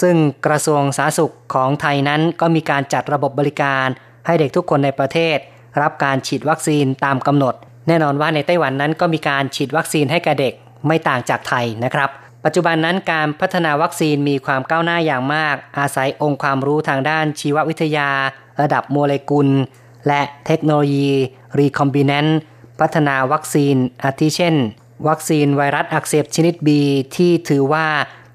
[0.00, 3.86] ซึ่งกระทรวงสาธารณสุขของไทยนั้นก็มีการจัดระบบบริการ
[4.26, 5.38] ให้เด็กทุกคนในประเทศ
[5.82, 7.54] รับการฉีดวัคซีนตามกำหนด
[7.88, 10.54] แน่นอนว่าในไต้หวันนั้นก็มีการฉีดวัคซีนให้แก่เด็ก
[10.86, 12.10] ไม่ต่างจากไทยนะครับ
[12.44, 18.10] ปัจจุบันนั้นการพัฒนาวัคซีนมีความก้าวหน้าอย่างมาก อาศัยองค์ความรู้ทางด้านชีววิทยา
[18.60, 19.48] ระดับโมเลกุล
[20.08, 21.10] และเทคโนโลยี
[21.58, 22.38] รีคอมบิเนนต์
[22.80, 24.54] พัฒนาวัคซีนอาทิเช่น
[25.08, 26.68] วัคซีนไวรัสอักเสบชนิด B
[27.16, 27.86] ที่ถือว่า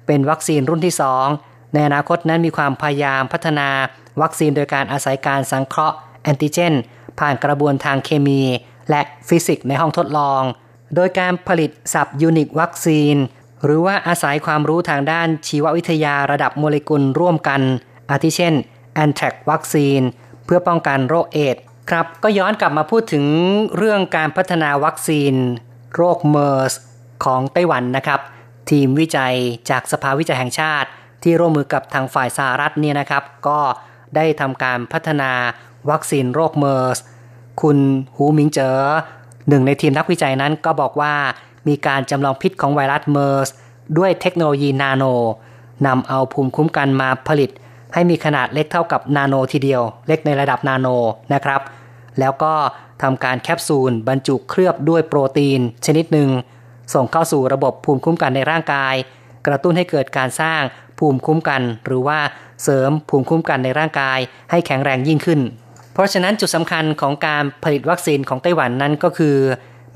[0.06, 3.68] เป็นวัคซีนรุ่นที่2 ในอนาคตนั้นมีความพยายามพัฒนา
[4.22, 6.74] วัคซีนโดยการอาศัยการสังเคราะห์แอนติเจน
[7.20, 8.42] ผ่านกระบวนทางเคมี
[8.90, 10.42] และฟิสิกส์ในห้องทดลอง
[10.94, 13.16] โดยการผลิต subunit วัคซีน
[13.64, 17.60] หรือว่าอาศัยความรู้ทางด้านชีววิทยาระดับโมเลกุลร่วมกัน
[18.10, 18.54] อาทิเช่น
[18.94, 20.00] anthrax วัคซีน
[20.44, 21.56] เพื่อป้องกันโรคเอดส์
[21.90, 23.24] ครับ ก็ย้อนกลับมาพูดถึง
[23.76, 25.34] เรื่องการพัฒนาวัคซีน
[25.96, 26.72] โรคเมอร์ส
[27.24, 28.20] ของไต้หวันนะครับ
[28.70, 29.34] ทีมวิจัย
[29.70, 30.88] จากสภาวิจัยแห่งชาติ
[31.22, 33.60] ที่ร่วมมือกับทางฝ่ายสหรัฐเนี่ยนะครับ ก็
[34.16, 35.30] ได้ทำการพัฒนา
[35.90, 36.98] วัคซีนโรคเมอร์ส
[37.60, 37.78] คุณ
[38.16, 38.78] หูมิงเจอ
[39.48, 41.14] หนึ่งในทีมนักวิจัยนั้นก็บอกว่า
[41.68, 43.48] มีการจำลองพิษของไวรัสเมอร์ส
[43.98, 45.04] ด้วยเทคโนโลยีนาโน
[45.86, 47.50] นำเอาภูมิคุ้มกันมาผลิต
[47.94, 50.86] ให้มีขนาดเล็กเท่ากับนาโนทีเดียว เล็กในระดับนาโน
[51.32, 51.60] นะครับ
[52.18, 52.54] แล้วก็
[53.02, 56.30] ทำการแคปซูลบรรจุเคลือบด้วยโปรตีน ชนิดหนึ่ง
[56.94, 58.94] ส่งเข้าสู่ระบบภูมิคุ้มกันในร่างกาย
[59.46, 60.62] กระตุ้นให้เกิดการสร้าง
[61.00, 62.18] ภูมิคุ้มกัน หรือว่า
[62.62, 64.18] เสริมภูมิคุ้มกันในร่างกาย
[64.50, 65.40] ให้แข็งแรงยิ่งขึ้น
[65.92, 69.36] เพราะฉะนั้นจุดสำคัญของการผลิตวัคซีนของไต้หวันนั้นก็คือ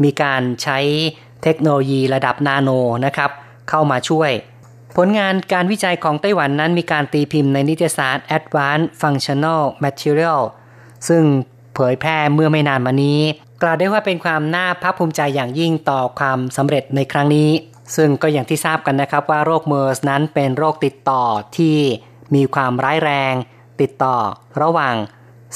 [0.05, 0.79] มีการใช้
[1.43, 2.71] เทคโนโลยีระดับนาโน
[3.07, 3.31] นะครับ
[3.71, 4.31] เข้ามาช่วย
[4.97, 10.41] ผลงานการวิจัยของไต้หวันนั้นมีการตีพิมพ์ในนิตยสาร Advanced Functional Material
[11.09, 11.23] ซึ่ง
[11.75, 13.21] เผยแพร่เมื่อไม่นานมานี้
[13.63, 17.51] กล่าวได้ว่าเป็นความน่าภาคภูมิใจอย่างยิ่งต่อความสำเร็จในครั้งนี้
[17.97, 21.25] ซึ่งก็อย่างที่ทราบกันนะครับว่าโรคเมอร์สนั้นเป็นโรคติดต่อ
[21.57, 21.77] ที่
[22.35, 23.35] มีความร้ายแรง
[23.81, 24.17] ติดต่อ
[24.63, 24.95] ระหว่าง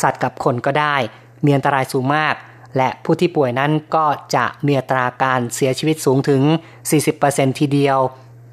[0.03, 0.97] สัตว์กับคนก็ได้
[1.45, 2.35] มีอันตรายสูงมาก
[2.77, 6.43] และผู้ที่ป่วยนั้นก็จะมีอัตราการเสียชีวิตสูงถึง
[7.01, 7.99] 40%ทีเดียว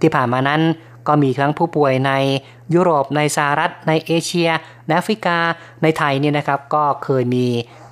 [0.02, 0.62] ที่ผ่านมานั้น
[1.08, 2.12] ก็มีทั้งผู้ป่วยใน
[2.74, 4.50] ยุโรปในสหรัฐ ในเอเชีย
[4.86, 5.38] ในแอฟริกา
[5.82, 7.46] ในไทยเนี่ยนะครับ ก็เคยมี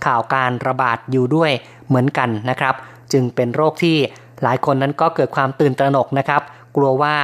[0.05, 1.51] ข่าวการระบาดอยู่ด้วย
[1.87, 2.75] เหมือนกันนะครับ
[3.11, 3.97] จึงเป็นโรคที่
[4.43, 6.41] หลายคนนั้นก็เกิดความตื่นตระหนกนะครับ
[6.75, 7.15] กลัวว่า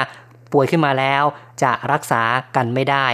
[0.52, 1.24] ป่วยขึ้นมาแล้ว
[1.64, 2.22] จะรักษา
[2.56, 3.08] กันไม่ได้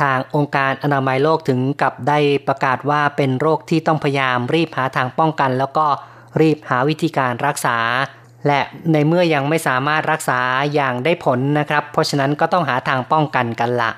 [0.00, 2.18] ทางองค์การอนามัยโลกถึงกับได้
[2.48, 5.86] ประกาศว่าเป็นโรคที่ต้องพยายามรีบหาทางป้องกัน แล้วก็
[6.40, 7.78] รีบหาวิธีการรักษา
[8.46, 8.60] และ
[8.92, 10.40] ในเมื่อยังไม่สามารถรักษา
[10.74, 13.90] อย่างได้ผลนะครับ เพราะฉะนั้นก็ต้องหาทางป้องกันกันละ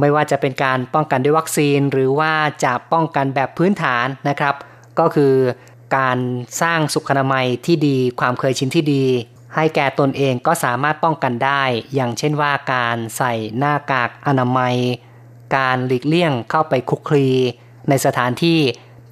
[0.00, 2.32] ไม่ว่าจะเป็นการป้องกันด้วยวัคซีน หรือว่า
[2.64, 4.54] จะป้องกันแบบพื้นฐานนะครับ
[4.98, 5.34] ก็คือ
[5.96, 6.18] การ
[6.62, 9.04] สร้างสุขอนามัยที่ดี ความเคยชินที่ดี
[9.54, 11.62] ให้แก่ตนเองก็สามารถป้องกันได้
[11.94, 14.74] อย่างเช่นว่าการใส่หน้ากากอนามัย
[15.56, 17.28] การหลีกเลี่ยงเข้าไปคุกคลี
[17.88, 18.60] ในสถานที่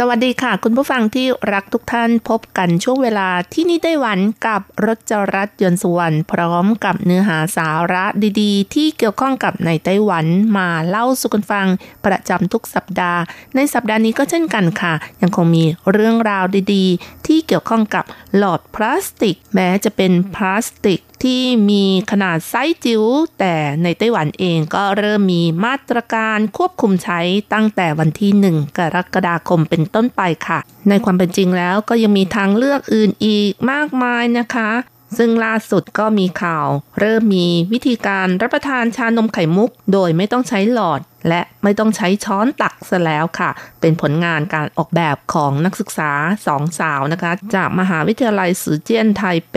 [0.00, 8.04] สวัสดีค่ะ คุณผู้ฟังที่รักทุกท่านพบกันช่วงเวลาที่นี่ได้หวันกับรถจรัสยนต์สุวรรณพร้อมกับเนื้อหาสาระ
[8.40, 11.66] ดีๆ ที่เกี่ยวข้องกับในไต้หวันมาเล่าสู่กันฟัง
[12.04, 13.20] ประจำทุกสัปดาห์
[13.54, 18.04] ในสัปดาห์นี้ก็เช่นกันค่ะ ยังคงมีเรื่องราวดีๆ ที่เกี่ยวข้องกับ
[18.36, 23.02] หลอดพลาสติก แม้จะเป็นพลาสติกที่มีขนาดไซส์จิ๋ว
[23.38, 27.20] แต่ในไต้หวันเองก็เริ่มมีมาตรการควบคุมใช้
[27.54, 34.70] ตั้งแต่วันที่ 1 กรกฎาคมเป็นต้นไปค่ะ ในความเป็นจริงแล้วก็ยังมีทางเลือกอื่นอีกมากมายนะคะ
[35.18, 36.66] ซึ่งล่าสุดก็มีข่าว
[37.00, 43.50] เริ่มมีวิธีการรับประทานชานมไข่มุก โดยไม่ต้องใช้หลอด และไม่ต้องใช้ช้อนตักซะแล้วค่ะ
[43.80, 46.12] เป็นผลงานการออกแบบของนักศึกษา
[46.46, 49.56] สองสาวนะคะ จากมหาวิทยาลัยสือเจียนไทเป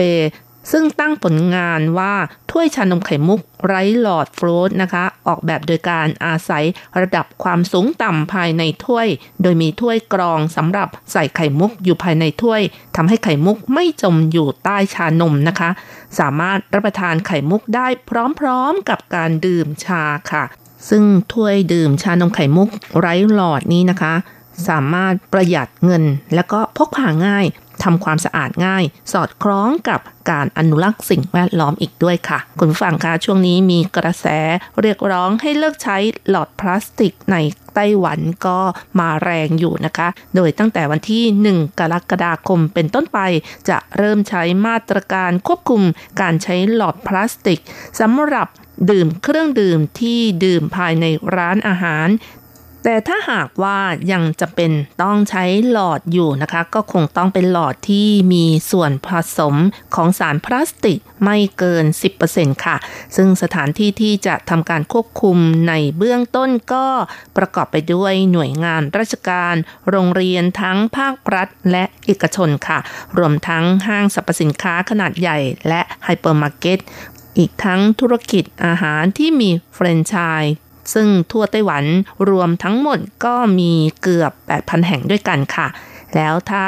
[0.70, 2.14] ซึ่งตั้งผลงานว่า
[2.50, 6.64] ถ้วยชานมไข่มุกไร้หลอดโฟลตนะคะ ออกแบบโดยการอาศัย
[7.00, 9.06] ระดับความสูงต่ำภายในถ้วย
[9.42, 12.60] โดยมีถ้วยกรองสำหรับใส่ไข่มุกอยู่ภายในถ้วย
[12.96, 15.70] ทำให้ไข่มุกไม่จมอยู่ใต้ชานมนะคะ
[16.18, 17.86] สามารถรับประทานไข่มุกได้
[18.38, 20.44] พร้อมๆกับการดื่มชาค่ะ
[20.88, 22.68] ซึ่งถ้วยดื่มชานมไข่มุก
[22.98, 24.14] ไร้หลอดนี้นะคะ
[24.68, 27.46] สามารถประหยัดเงิน และก็พกพาง่าย
[27.84, 34.26] ทำความสะอาดง่าย สอดคล้องกับการอนุรักษ์สิ่งแวดล้อมอีกด้วยค่ะ คุณผู้ฟังคะช่วงนี้มีกระแส
[34.80, 35.96] เรียกร้องให้เลิกใช้
[36.28, 37.36] หลอดพลาสติกใน
[37.74, 38.58] ไต้หวันก็
[38.98, 43.18] มาแรงอยู่นะคะ โดยตั้งแต่วันที่ 1 กรกฎาคมเป็นต้นไป
[43.68, 45.82] จะเริ่มใช้มาตรการควบคุม
[46.20, 47.60] การใช้หลอดพลาสติก
[48.00, 48.48] สำหรับ
[48.90, 51.04] ดื่มเครื่องดื่มที่ดื่มภายใน
[51.36, 52.08] ร้านอาหาร
[52.84, 53.78] แต่ถ้าหากว่า
[54.12, 59.54] ยังจะเป็นต้องใช้หลอดอยู่นะคะ ก็คงต้องเป็นหลอดที่มีส่วนผสม
[59.94, 61.84] ของสารพลาสติกไม่เกิน
[62.24, 62.76] 10%ค่ะ
[63.16, 65.36] ซึ่งสถานที่ที่จะทำการควบคุม
[65.68, 66.86] ในเบื้องต้นก็
[67.36, 69.54] ประกอบไปด้วยหน่วยงานราชการ
[69.90, 72.78] โรงเรียนทั้งภาครัฐและเอกชนค่ะ
[73.18, 75.38] รวมทั้งห้างสรรพสินค้าขนาดใหญ่
[75.68, 76.78] และไฮเปอร์มาร์เก็ต
[77.38, 80.54] อีกทั้งธุรกิจอาหารที่มีแฟรนไชส์ส์
[80.94, 81.84] ซึ่งทั่วไต้หวัน
[82.30, 83.72] รวมทั้งหมดก็มี
[84.02, 85.66] เกือบ 8,000 แห่งด้วยกันค่ะ
[86.14, 86.66] แล้วถ้า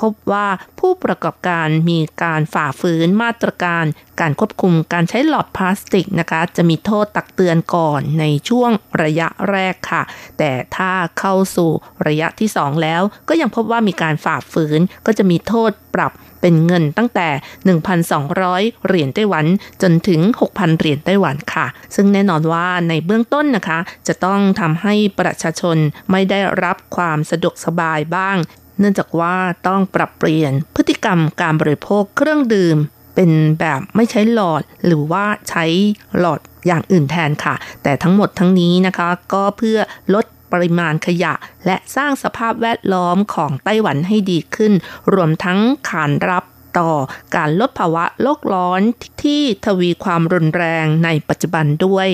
[0.00, 0.46] พบว่า
[0.80, 3.84] ผู้ประกอบการมีการฝ่าฝืนมาตรการ
[4.20, 8.70] การควบคุมการใช้หลอดพลาสติกนะคะ จะมีโทษตักเตือนก่อนในช่วง
[9.02, 10.02] ระยะแรกค่ะ
[10.38, 11.70] แต่ถ้าเข้าสู่
[12.06, 17.28] ระยะที่ 2 แล้ว ก็ยังพบว่ามีการฝ่าฝืนก็จะมีโทษปรับ เป็นเงินตั้งแต่
[18.08, 19.46] 1,200 เหรียญไต้หวัน
[19.82, 25.76] จนถึง 6,000 เหรียญไต้หวันค่ะ ซึ่งแน่นอนว่าในเบื้องต้นนะคะ จะต้องทำให้ประชาชน
[26.10, 28.36] ไม่ได้รับความสะดวกสบายบ้าง
[28.78, 29.36] เนื่องจากว่า
[29.68, 32.76] ต้องปรับเปลี่ยนพฤติกรรมการบริโภคเครื่องดื่ม
[33.14, 35.64] เป็นแบบไม่ใช้หลอดหรือว่าใช้
[36.18, 39.78] หลอดอย่างอื่นแทนค่ะ แต่ทั้งหมดทั้งนี้นะคะ ก็เพื่อ
[40.14, 41.34] ลด ปริมาณขยะ
[41.66, 44.72] และสร้างสภาพแวดล้อมของไต้หวันให้ดีขึ้น
[45.14, 46.44] รวมทั้งขานรับ
[46.78, 46.90] ต่อ
[47.36, 48.80] การลดภาวะโลกร้อน
[49.22, 52.08] ที่ทวีความรุนแรงในปัจจุบันด้วย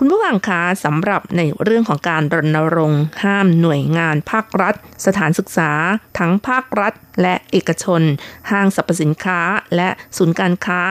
[0.00, 4.74] คุณผู้ฟังคะสำหรับในเรื่องของการรณรงค์ห้ามหน่วยงานภาครัฐ
[5.06, 5.70] สถานศึกษา
[6.18, 6.92] ทั้งภาครัฐ
[7.22, 8.02] และเอกชน
[8.50, 9.40] ห้างสรรพสินค้า
[9.76, 10.82] และศูนย์การค้า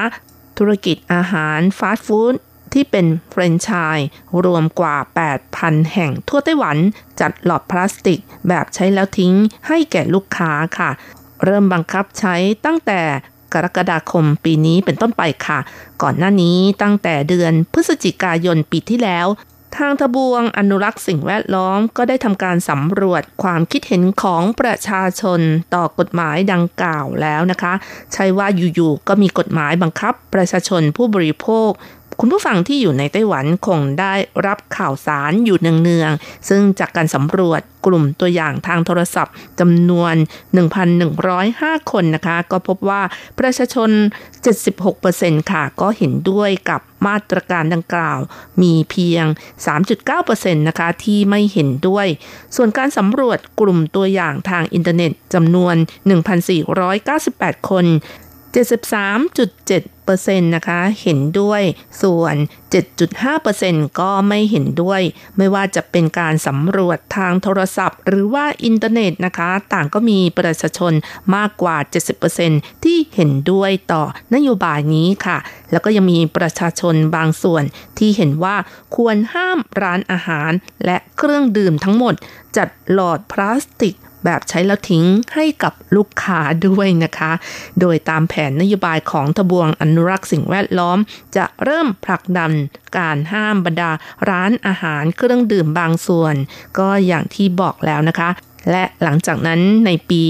[0.57, 2.33] ธุรกิจอาหาร ฟาสต์ฟู้ด
[2.77, 4.07] ที่เป็นแฟรนไชส์
[4.45, 4.97] รวมกว่า
[5.43, 6.77] 8,000 แห่งทั่วไต้หวัน
[7.19, 9.33] จัดหลอดพลาสติกแบบใช้แล้วทิ้ง
[9.67, 10.89] ให้แก่ลูกค้าค่ะ
[11.43, 12.35] เริ่มบังคับใช้
[12.65, 13.01] ตั้งแต่
[13.53, 15.59] กรกฎาคมปีนี้เป็นต้นไปค่ะ
[16.01, 19.27] ก่อนหน้านี้ตั้งแต่เดือนพฤศจิกายนปีที่แล้ว
[19.77, 25.39] ทางทบวงอนุรักษ์สิ่งแวดล้อมก็ได้ทำการสำรวจความคิดเห็นของประชาชน
[25.75, 27.73] ต่อกฎหมายดังกล่าวแล้วนะคะ
[28.13, 31.69] ใช่ว่าอยู่ๆก็มีกฎหมายบังคับประชาชนผู้บริโภค
[32.21, 34.13] คุณผู้ฟังที่อยู่ในไต้หวันคงได้
[34.47, 40.15] รับข่าวสารอยู่เนืองๆ ซึ่งจากการสำรวจกลุ่มตัวอย่างทางโทรศัพท์จำนวน
[41.03, 43.01] 1,105 คนนะคะ ก็พบว่า
[43.39, 43.89] ประชาชน
[44.71, 48.19] 76%ค่ะ ก็เห็นด้วยกับมาตรการดังกล่าว
[48.61, 49.25] มีเพียง
[49.95, 52.07] 3.9%นะคะที่ไม่เห็นด้วย
[52.55, 55.75] ส่วนการสำรวจกลุ่มตัวอย่างทางอินเทอร์เน็ตจำนวน
[56.91, 57.85] 1,498 คน
[58.53, 61.61] 73.7 10%นะคะเห็นด้วย
[62.01, 62.35] ส่วน
[63.17, 65.01] 7.5%ก็ไม่เห็นด้วย
[65.37, 70.93] ไม่ว่าจะเป็นการสำรวจทางโทรศัพท์ หรือว่าอินเทอร์เน็ตนะคะ ต่างก็มีประชาชน
[71.35, 71.77] มากกว่า
[72.31, 74.03] 70%ที่เห็นด้วยต่อ
[74.35, 75.37] นโยบายนี้ค่ะ
[75.71, 77.63] แล้วก็ยังมีประชาชนบางส่วน
[77.97, 78.55] ที่เห็นว่า
[78.95, 80.51] ควรห้ามร้านอาหาร
[80.85, 82.13] และเครื่องดื่มทั้งหมด
[82.57, 83.95] จัดหลอดพลาสติก
[84.27, 85.05] แบบใช้แล้วทิ้ง
[85.35, 87.31] ให้กับลูกค้าด้วยนะคะ
[87.79, 90.97] โดยตามแผนนโยบายของทบวงอนุรักษ์สิ่งแวดล้อม
[91.37, 92.51] จะเริ่มผลักดัน
[92.97, 93.91] การห้ามบรรดา
[94.29, 96.35] ร้านอาหารเครื่องดื่มบางส่วน
[96.79, 98.29] ก็อย่างที่บอกแล้วนะคะ
[98.71, 100.23] และหลังจากนั้นในปี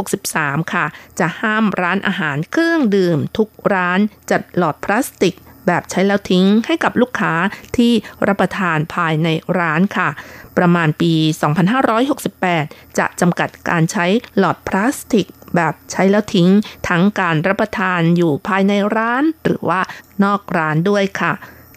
[0.00, 0.84] 2563 ค่ะ
[1.18, 3.98] จะห้ามร้านอาหารเครื่องดื่มทุกร้าน
[4.30, 5.34] จัดหลอดพลาสติก
[5.66, 7.32] แบบใช้แล้วทิ้งให้กับลูกค้า
[7.76, 7.92] ที่
[8.28, 10.08] รับประทานภายในร้านค่ะ
[10.58, 11.12] ประมาณปี
[12.26, 14.06] 2568 จะจำกัดการใช้
[14.38, 16.48] หลอดพลาสติก แบบใช้แล้วทิ้ง
[16.88, 19.80] ทั้งการรับประทานอยู่ภายในร้าน หรือว่า
[20.24, 21.32] นอกร้านด้วยค่ะ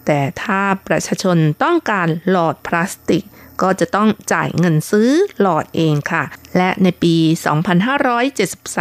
[0.06, 3.24] แต่ถ้าประชาชนต้องการหลอดพลาสติก
[3.62, 5.10] ก็จะต้องจ่ายเงินซื้อ
[5.42, 6.24] หลอดเองค่ะ
[6.58, 7.16] และในปี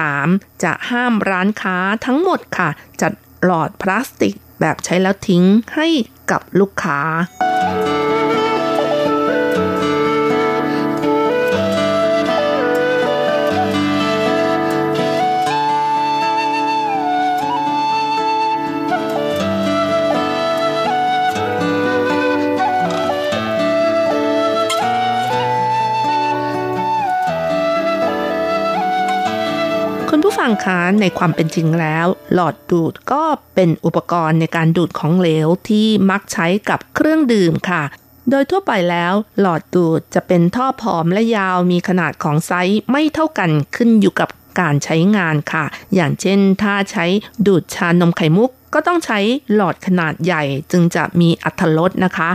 [0.05, 1.76] 2573 จะห้ามร้านค้า
[2.07, 2.68] ทั้งหมดค่ะ
[3.00, 3.12] จัด
[3.44, 4.34] หลอดพลาสติก
[4.66, 5.44] แบบใช้แล้วทิ้ง
[5.74, 5.88] ให้
[6.30, 6.98] กับลูกค้า
[30.39, 33.22] ฟังคะในความเป็นจริงแล้ว หลอดดูดก็
[33.55, 37.82] เป็นอุปกรณ์ในการดูดของเหลวที่มักใช้กับเครื่องดื่มค่ะ
[38.30, 44.28] โดยทั่วไปแล้ว หลอดดูดจะเป็นท่อผอมและยาวมีขนาดของไซส์ไม่เท่ากันขึ้นอยู่กับ
[44.61, 45.64] การใช้งานค่ะ
[45.95, 47.05] อย่างเช่น ถ้าใช้
[47.47, 49.18] ดูดชานมไข่มุก ก็ต้องใช้
[49.55, 52.30] หลอดขนาดใหญ่จึงจะมีอัตรสนะคะ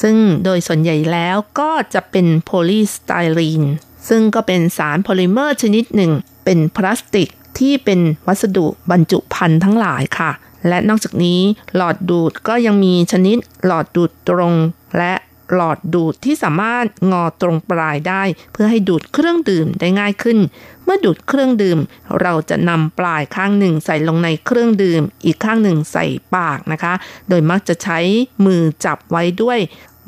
[0.00, 3.62] ซึ่งโดยส่วนใหญ่แล้วก็จะเป็นโพลีสไตรีน
[4.08, 6.12] ซึ่งก็เป็นสารโพลิเมอร์ชนิดหนึ่ง
[6.44, 7.28] เป็นพลาสติก
[7.58, 10.30] ที่เป็นวัสดุบรรจุภัณฑ์ทั้งหลายค่ะ
[10.68, 11.40] และนอกจากนี้
[11.76, 13.36] หลอดดูดก็ยังมีชนิด
[13.66, 14.54] หลอดดูดตรง
[14.98, 15.12] และ
[15.54, 20.38] หลอดดูดที่สามารถงอตรงปลายได้ เพื่อให้ดูดเครื่องดื่มได้ง่ายขึ้น
[20.84, 21.78] เมื่อดูดเครื่องดื่ม
[22.20, 26.04] เราจะนำปลายข้างหนึ่งใส่ลงในเครื่องดื่ม อีกข้างหนึ่งใส่
[26.34, 26.94] ปากนะคะ
[27.28, 27.98] โดยมักจะใช้
[28.46, 29.58] มือจับไว้ด้วย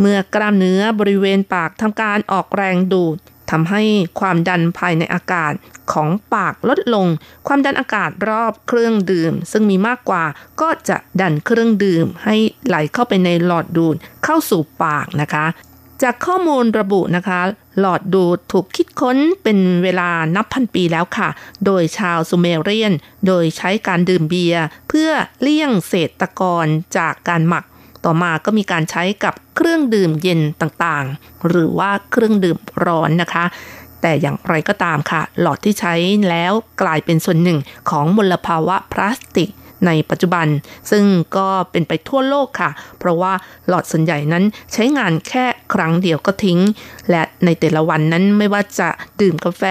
[0.00, 3.16] เมื่อกล้ามเนื้อบริเวณปากทำการออกแรงดูด
[3.50, 3.82] ทำให้
[4.20, 5.52] ความดันภายในอากาศ
[5.92, 7.06] ของปากลดลง
[7.46, 10.24] ความดันอากาศรอบเครื่องดื่ม ซึ่งมีมากกว่า
[10.60, 12.36] ก็จะดันเครื่องดื่ม ให้
[12.66, 15.46] ไหลเข้าไปในหลอดดูดเข้าสู่ปากนะคะ
[16.02, 17.40] จากข้อมูลระบุนะคะ
[17.80, 21.28] หลอดดูดถูกคิดค้นเป็นเวลานับพันปีแล้วค่ะ
[21.66, 22.92] โดยชาวซูเมเรียน
[23.26, 27.64] โดยใช้การดื่มเบียร์เพื่อเลี่ยงเศษตะกอนจากการหมัก
[28.04, 33.44] ต่อมาก็มีการใช้กับเครื่องดื่มเย็นต่างๆ หรือว่าเครื่องดื่มร้อนนะคะ
[34.02, 35.94] แต่อย่างไรก็ตามค่ะ หลอดที่ใช้
[36.28, 37.58] แล้วกลายเป็นส่วนหนึ่ง
[37.90, 39.50] ของมลภาวะพลาสติก
[39.86, 40.46] ในปัจจุบัน
[40.90, 41.04] ซึ่ง
[41.36, 43.32] ก็เป็นไปทั่วโลกค่ะ เพราะว่า
[43.68, 46.60] หลอดส่วนใหญ่นั้นใช้งานแค่ครั้งเดียวก็ทิ้ง
[47.10, 48.88] และในแต่ละวันนั้นไม่ว่าจะ
[49.20, 49.62] ดื่มกาแฟ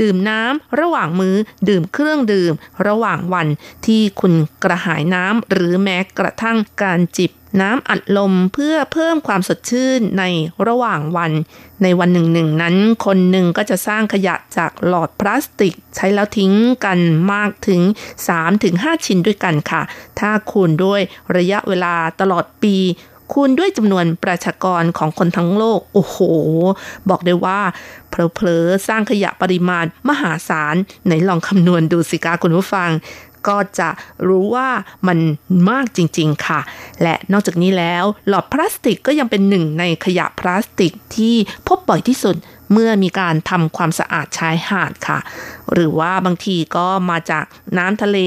[0.00, 1.36] ดื่มน้ำระหว่างมือ้อ
[1.68, 2.52] ดื่มเครื่องดื่ม
[2.86, 3.48] ระหว่างวัน
[3.86, 7.30] ที่คุณกระหายน้ำหรือแม้กระทั่งการจิบ
[7.60, 10.24] น้ำอัดลมเพื่อเพิ่มความสดชื่นใน
[10.68, 11.32] ระหว่างวัน
[11.82, 12.76] ในวันหนึ่งหนึ่งนั้น
[13.06, 16.52] คนหนึ่งก็จะสร้างขยะจากหลอดพลาสติก ใช้แล้วทิ้ง
[16.84, 16.98] กัน
[17.32, 17.80] มากถึง
[18.44, 19.82] 3-5 ชิ้นด้วยกันค่ะ
[20.18, 21.00] ถ้าคูณด้วย
[21.36, 22.76] ระยะเวลาตลอดปี
[23.32, 26.16] คูณด้วยจำนวนประชากรของคนทั้งโลก โอ้โห
[27.08, 27.60] บอกได้ว่า
[28.10, 30.74] เพลอๆสร้างขยะปริมาณมหาศาล
[31.06, 32.90] ไหนลองคำนวณดูสิกาคุณผู้ฟัง
[33.48, 33.88] ก็จะ
[34.28, 34.68] รู้ว่า
[35.06, 35.18] มัน
[35.70, 36.60] มากจริง ๆ ค่ะ
[37.02, 41.34] และนอกจากนี้แล้วหลอดพลาสติกก็ยังเป็นหนึ่งในขยะพลาสติกที่
[41.66, 42.36] พบบ่อยที่สุด
[42.72, 45.18] เมื่อมีการทำความสะอาดชายหาดค่ะ
[45.72, 47.44] หรือว่าบางทีก็มาจาก
[47.78, 48.18] น้ำทะเล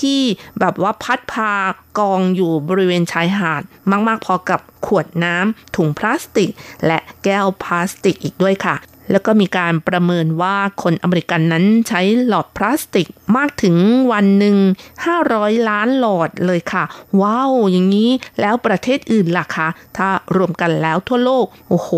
[0.00, 0.20] ที่
[0.60, 1.52] แบบว่าพัดพา
[1.98, 3.62] กองอยู่บริเวณชายหาด
[4.08, 6.50] มาก ๆ พอกับขวดน้ำถุงพลาสติก
[6.86, 8.76] และแก้วพลาสติกอีกด้วยค่ะ
[9.12, 13.06] แล้วก็มีการประเมินว่าคนอเมริกันนั้นใช้หลอดพลาสติก
[13.36, 13.76] มากถึง
[14.12, 14.56] วันหนึ่ง
[15.12, 16.84] 500 ล้านหลอดเลยค่ะ
[17.20, 18.10] ว้าว อย่างนี้
[18.40, 21.90] แล้วประเทศอื่นล่ะคะ ถ้ารวมกันแล้วทั่วโลก โอ้โห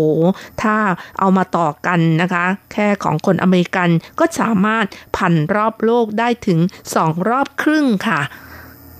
[0.61, 0.75] ถ้า
[1.19, 3.89] เอามาต่อกันนะคะ แค่ของคนอเมริกัน
[4.19, 4.85] ก็สามารถ
[5.17, 6.59] พันรอบโลกได้ถึง
[6.95, 8.19] สองรอบครึ่งค่ะ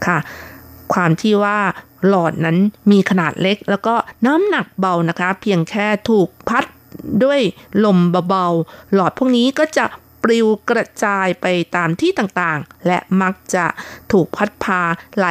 [0.05, 0.17] ค่ะ
[0.93, 1.59] ความที่ว่า
[2.07, 2.57] หลอดนั้น
[2.91, 3.95] มีขนาดเล็กแล้วก็
[4.25, 6.65] น้ำหนักเบานะคะ เพียงแค่ถูกพัด
[7.23, 7.41] ด้วย
[7.85, 7.99] ลม
[8.29, 9.85] เบาๆ หลอดพวกนี้ก็จะ
[10.23, 11.45] ปลิวกระจายไป
[11.75, 13.65] ตามที่ต่างๆ และมักจะ
[14.11, 14.81] ถูกพัดพา
[15.17, 15.25] ไหล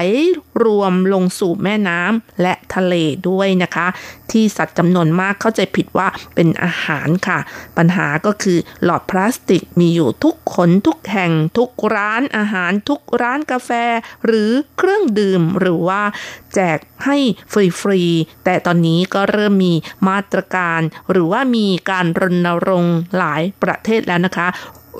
[0.65, 2.95] รวมลงสู่แม่น้ำและทะเล
[3.29, 3.87] ด้วยนะคะ
[4.31, 7.39] ที่สัตว์จำนวนมากเข้าใจผิดว่าเป็นอาหารค่ะ
[7.77, 13.71] ปัญหาก็คือหลอดพลาสติกมีอยู่ทุกคนทุกแห่ง ทุกร้านอาหารทุกร้านกาแฟ
[14.27, 16.03] หรือเครื่องดื่มหรือว่า
[16.55, 17.17] แจกให้
[17.81, 19.75] ฟรีๆ แต่ตอนนี้ก็เริ่มมี
[20.09, 20.81] มาตรการ
[21.11, 24.49] หรือว่ามีการรณรงค์หลายประเทศแล้วนะคะ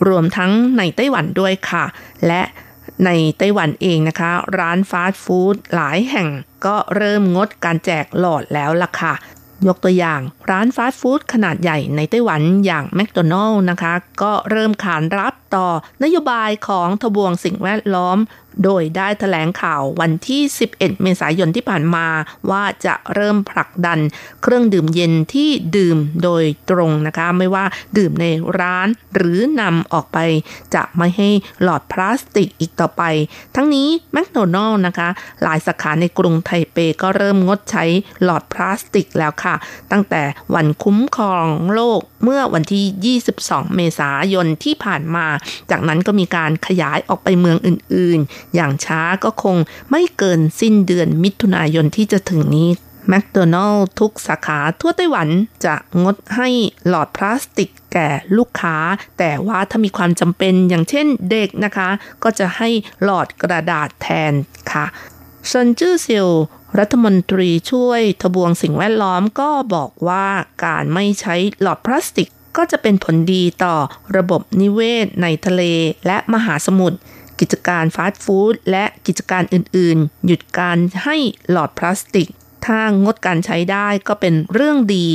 [0.09, 1.85] รวมทั้งในไต้หวันด้วยค่ะ
[2.27, 2.43] และ
[3.05, 6.29] ในไต้หวันเองนะคะ ร้านฟาสต์ฟู้ดหลายแห่ง
[6.67, 9.15] ก็เริ่มงดการแจกหลอดแล้วล่ะค่ะ
[9.67, 15.67] ยกตัวอย่างร้านฟาสต์ฟู้ดขนาดใหญ่ในไต้หวันอย่างแมคโดนัลล์นะคะ ก็เริ่มขานรับต่อ
[16.03, 18.19] นโยบายของทบวงสิ่งแวดล้อม
[18.65, 20.43] โดยได้ถแถลงข่าววันที่
[20.75, 22.07] 11 เมษายนที่ผ่านมา
[22.51, 23.99] ว่าจะเริ่มผลักดัน
[24.43, 27.65] เครื่องดื่มเย็นที่ดื่มโดยตรงนะคะ ไม่ว่า
[27.99, 28.27] ดื่มใน
[28.61, 30.19] ร้านหรือนำออกไป
[30.75, 31.31] จะไม่ให้
[31.63, 33.03] หลอดพลาสติกอีกต่อไป
[33.55, 35.09] ทั้งนี้แมคโดนัลล์นะคะ
[35.43, 37.85] หลายสาขาในกรุงไทเปก็เริ่มงดใช้
[38.23, 39.55] หลอดพลาสติกแล้วค่ะ
[39.91, 40.23] ตั้งแต่
[40.55, 45.27] วันคุ้มครองโลกเมื่อวันที่ 22 เมษายนที่ผ่านมา
[45.71, 49.57] จากนั้นก็มีการขยายออกไปเมืองอื่นๆอย่างช้าก็คง
[49.91, 52.71] ไม่เกินสิ้นเดือนมิถุนายนที่จะถึงนี้
[53.09, 55.29] แมคโดนัลล์ทุกสาขาทั่วไต้หวัน
[55.65, 56.49] จะงดให้
[56.89, 58.77] หลอดพลาสติกแก่ลูกค้า
[59.19, 61.89] แต่ว่าถ้ามีความจำเป็นอย่างเช่นเด็กนะคะ
[62.23, 62.69] ก็จะให้
[63.03, 64.33] หลอดกระดาษแทน
[64.73, 64.87] ค่ะ
[65.49, 66.29] เซินจื้อซิว
[66.79, 70.27] รัฐมนตรีช่วยทบวงสิ่งแวดล้อมก็บอกว่า
[70.65, 73.77] การไม่ใช้หลอดพลาสติกก็จะเป็นผลดีต่อ
[74.17, 75.63] ระบบนิเวศในทะเล
[76.07, 76.99] และมหาสมุทร
[77.41, 81.17] กิจการฟาสต์ฟู้ดและกิจการอื่นๆ หยุดการให้
[81.51, 82.29] หลอดพลาสติก
[82.67, 85.09] ถ้างดการใช้ได้ก็เป็นเรื่องดี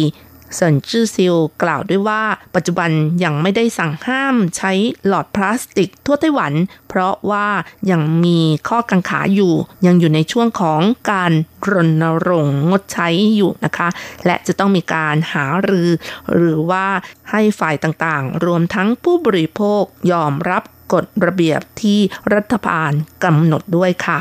[0.55, 2.23] เซินจื้อซิวกล่าวด้วยว่า
[2.55, 2.89] ปัจจุบัน
[3.23, 4.71] ยังไม่ได้สั่งห้ามใช้
[5.07, 6.53] หลอดพลาสติกทั่วไต้หวัน
[6.89, 7.47] เพราะว่า
[7.91, 8.39] ยังมี
[8.69, 9.53] ข้อกังขาอยู่
[9.85, 11.31] ยังอยู่ในช่วงของการ
[11.71, 13.89] รณรงค์งดใช้อยู่นะคะ
[14.25, 15.89] และจะต้องมีการหารือ
[16.33, 16.85] หรือว่า
[17.31, 20.63] ให้ฝ่ายต่างๆ รวมทั้งผู้บริโภคยอมรับ
[20.93, 21.99] กฎระเบียบที่
[22.35, 22.91] รัฐบาล
[23.23, 24.19] กำหนดด้วยค่ะ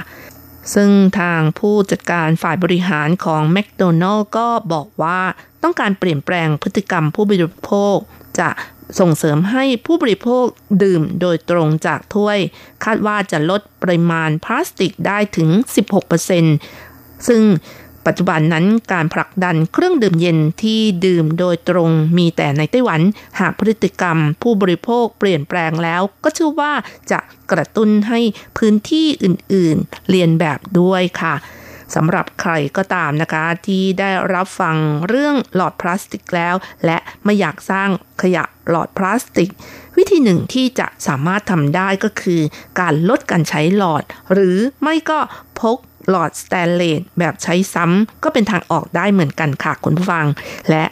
[0.74, 0.90] ซึ่ง
[1.20, 5.20] ทางผู้จัดการฝ่ายบริหารของแมคโดนัลล์ก็บอกว่า
[5.62, 7.96] ต้องการเปลี่ยนแปลงพฤติกรรมผู้บริโภค
[8.38, 8.48] จะ
[9.00, 10.44] ส่งเสริมให้ผู้บริโภค
[10.82, 12.38] ดื่มโดยตรงจากถ้วย
[12.84, 15.48] คาดว่าจะลดปริมาณพลาสติกได้ถึง
[16.38, 17.42] 16%ซึ่ง
[18.08, 23.00] ปัจจุบันนั้นการผลักดันเครื่องดื่มเย็นที่ดื่มโดยตรงมีแต่ในไต้หวัน
[23.40, 26.72] หากพฤติกรรมผู้บริโภคเปลี่ยนแปลงแล้ว ก็เชื่อว่า
[27.10, 27.20] จะ
[27.52, 28.20] กระตุ้นให้
[28.58, 31.34] พื้นที่อื่นๆ เรียนแบบด้วยค่ะ
[31.94, 34.76] สำหรับใครก็ตามนะคะ ที่ได้รับฟัง
[35.08, 36.54] เรื่องหลอดพลาสติกแล้ว
[36.84, 37.88] และไม่อยากสร้าง
[38.22, 39.50] ขยะหลอดพลาสติก
[39.96, 42.40] วิธีหนึ่งที่จะสามารถทำได้ก็คือ
[42.80, 44.02] การลดการใช้หลอด
[44.32, 45.18] หรือไม่ก็
[45.60, 45.78] พก
[46.10, 50.26] หลอดสแตนเลสแบบใช้ซ้ำก็เป็นทางออกได้เหมือนกันค่ะคุณผู้ฟัง
[50.70, 50.84] และ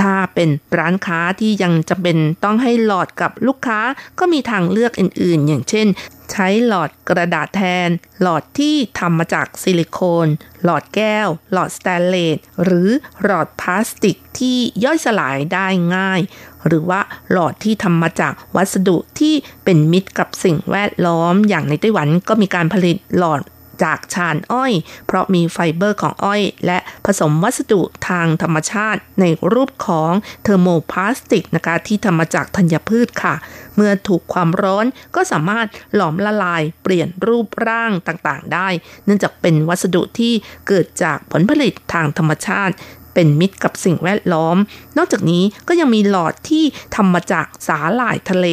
[0.00, 3.80] ถ้าเป็นร้านค้าที่ยังจำเป็นต้องให้หลอดกับลูกค้า
[4.18, 5.86] ก็มีทางเลือกอื่น ๆ อย่างเช่น
[6.32, 7.88] ใช้หลอดกระดาษแทน
[8.20, 10.26] หลอดที่ทำมาจากซิลิโคน
[10.64, 12.88] หลอดแก้ว หลอดสแตนเลสหรือ
[13.22, 16.20] หลอดพลาสติกที่ย่อยสลายได้ง่าย
[16.66, 17.00] หรือว่า
[17.32, 19.34] หลอดที่ทำมาจากวัสดุที่
[19.64, 23.40] เป็นมิตรกับสิ่งแวดล้อมอย่างในไต้หวันก็มีการผลิตหลอด
[23.84, 24.72] จากชานอ้อย
[25.06, 30.12] เพราะมีไฟเบอร์ของอ้อย และผสมวัสดุทางธรรมชาติในรูปของ
[30.42, 33.34] เทอร์โมพลาสติกนะคะที่ทำมาจากธัญพืชค่ะ
[33.76, 38.68] เมื่อถูกความร้อนก็สามารถหลอมละลายเปลี่ยนรูปร่างต่างๆ ได้
[39.04, 40.32] เนื่องจากเป็นวัสดุที่
[40.68, 42.74] เกิดจากผลผลิตทางธรรมชาติ
[43.20, 44.56] เป็นมิตรกับสิ่งแวดล้อม
[44.96, 46.64] นอกจากนี้ก็ยังมีหลอดที่
[46.94, 48.46] ทำมาจากสาหร่ายทะเล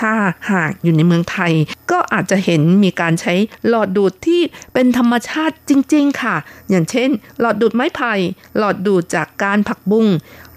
[0.00, 0.12] ถ้า
[0.52, 1.52] หากอยู่ในเมืองไทย
[1.90, 3.34] ก็อาจจะเห็นมีการใช้
[3.68, 4.40] หลอดดูดที่
[4.74, 6.36] เป็นธรรมชาติจริง ๆ ค่ะ
[6.70, 7.10] อย่างเช่น
[7.40, 8.12] หลอดดูดไม้ไผ่
[8.58, 10.06] หลอดดูดจากการผักบุ้ง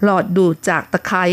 [0.04, 1.24] หลอดดูดจากตะไคร้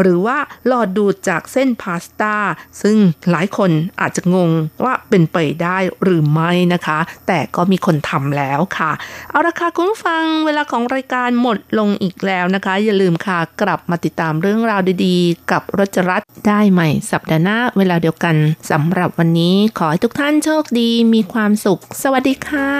[0.00, 2.34] หรือว่าหลอดดูดจากเส้นพาสต้า
[2.82, 2.96] ซึ่ง
[3.30, 3.70] หลายคน
[4.00, 4.50] อาจจะงง
[4.84, 8.92] ว่าเป็นไปได้หรือไม่นะคะ แต่ก็มีคนทำแล้วค่ะ
[9.30, 18.36] เอาละค่ะคุณฟังเวลาของรายการหมดลงอีกแล้วนะคะ อย่าลืมค่ะกลับมาติดตามเรื่องราวดีๆ กับรจรัสได้ใหม่สัปดาห์หน้าเวลาเดียวกัน
[18.70, 22.70] สำหรับวันนี้ขอให้ทุกท่านโชคดีมีความสุข สวัสดีค่ะ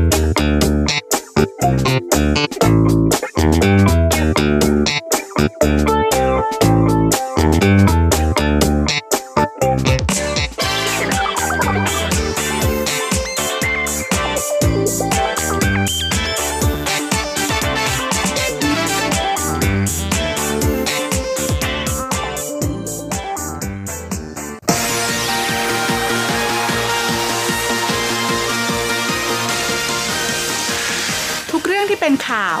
[5.64, 5.68] 「ทุ
[31.60, 32.60] กเรื่องที่เป็นข่าว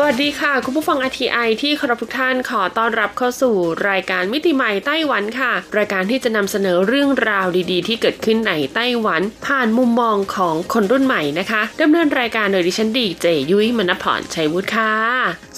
[0.00, 3.54] สวัสดีค่ะ คุณผู้ฟัง RTI ที่เคารพทุกท่านขอต้อนรับเข้าสู่
[3.88, 14.92] รายการมิติใหม่ไต้หวันค่ะ รายการที่จะนำเสนอเรื่องราวดีๆ ที่เกิดขึ้นในไต้หวัน ผ่านมุมมองของคนรุ่นใหม่นะคะดำเนินรายการโดยดิฉันดีเจยุ้ยมณพรชัยวุฒิค่ะ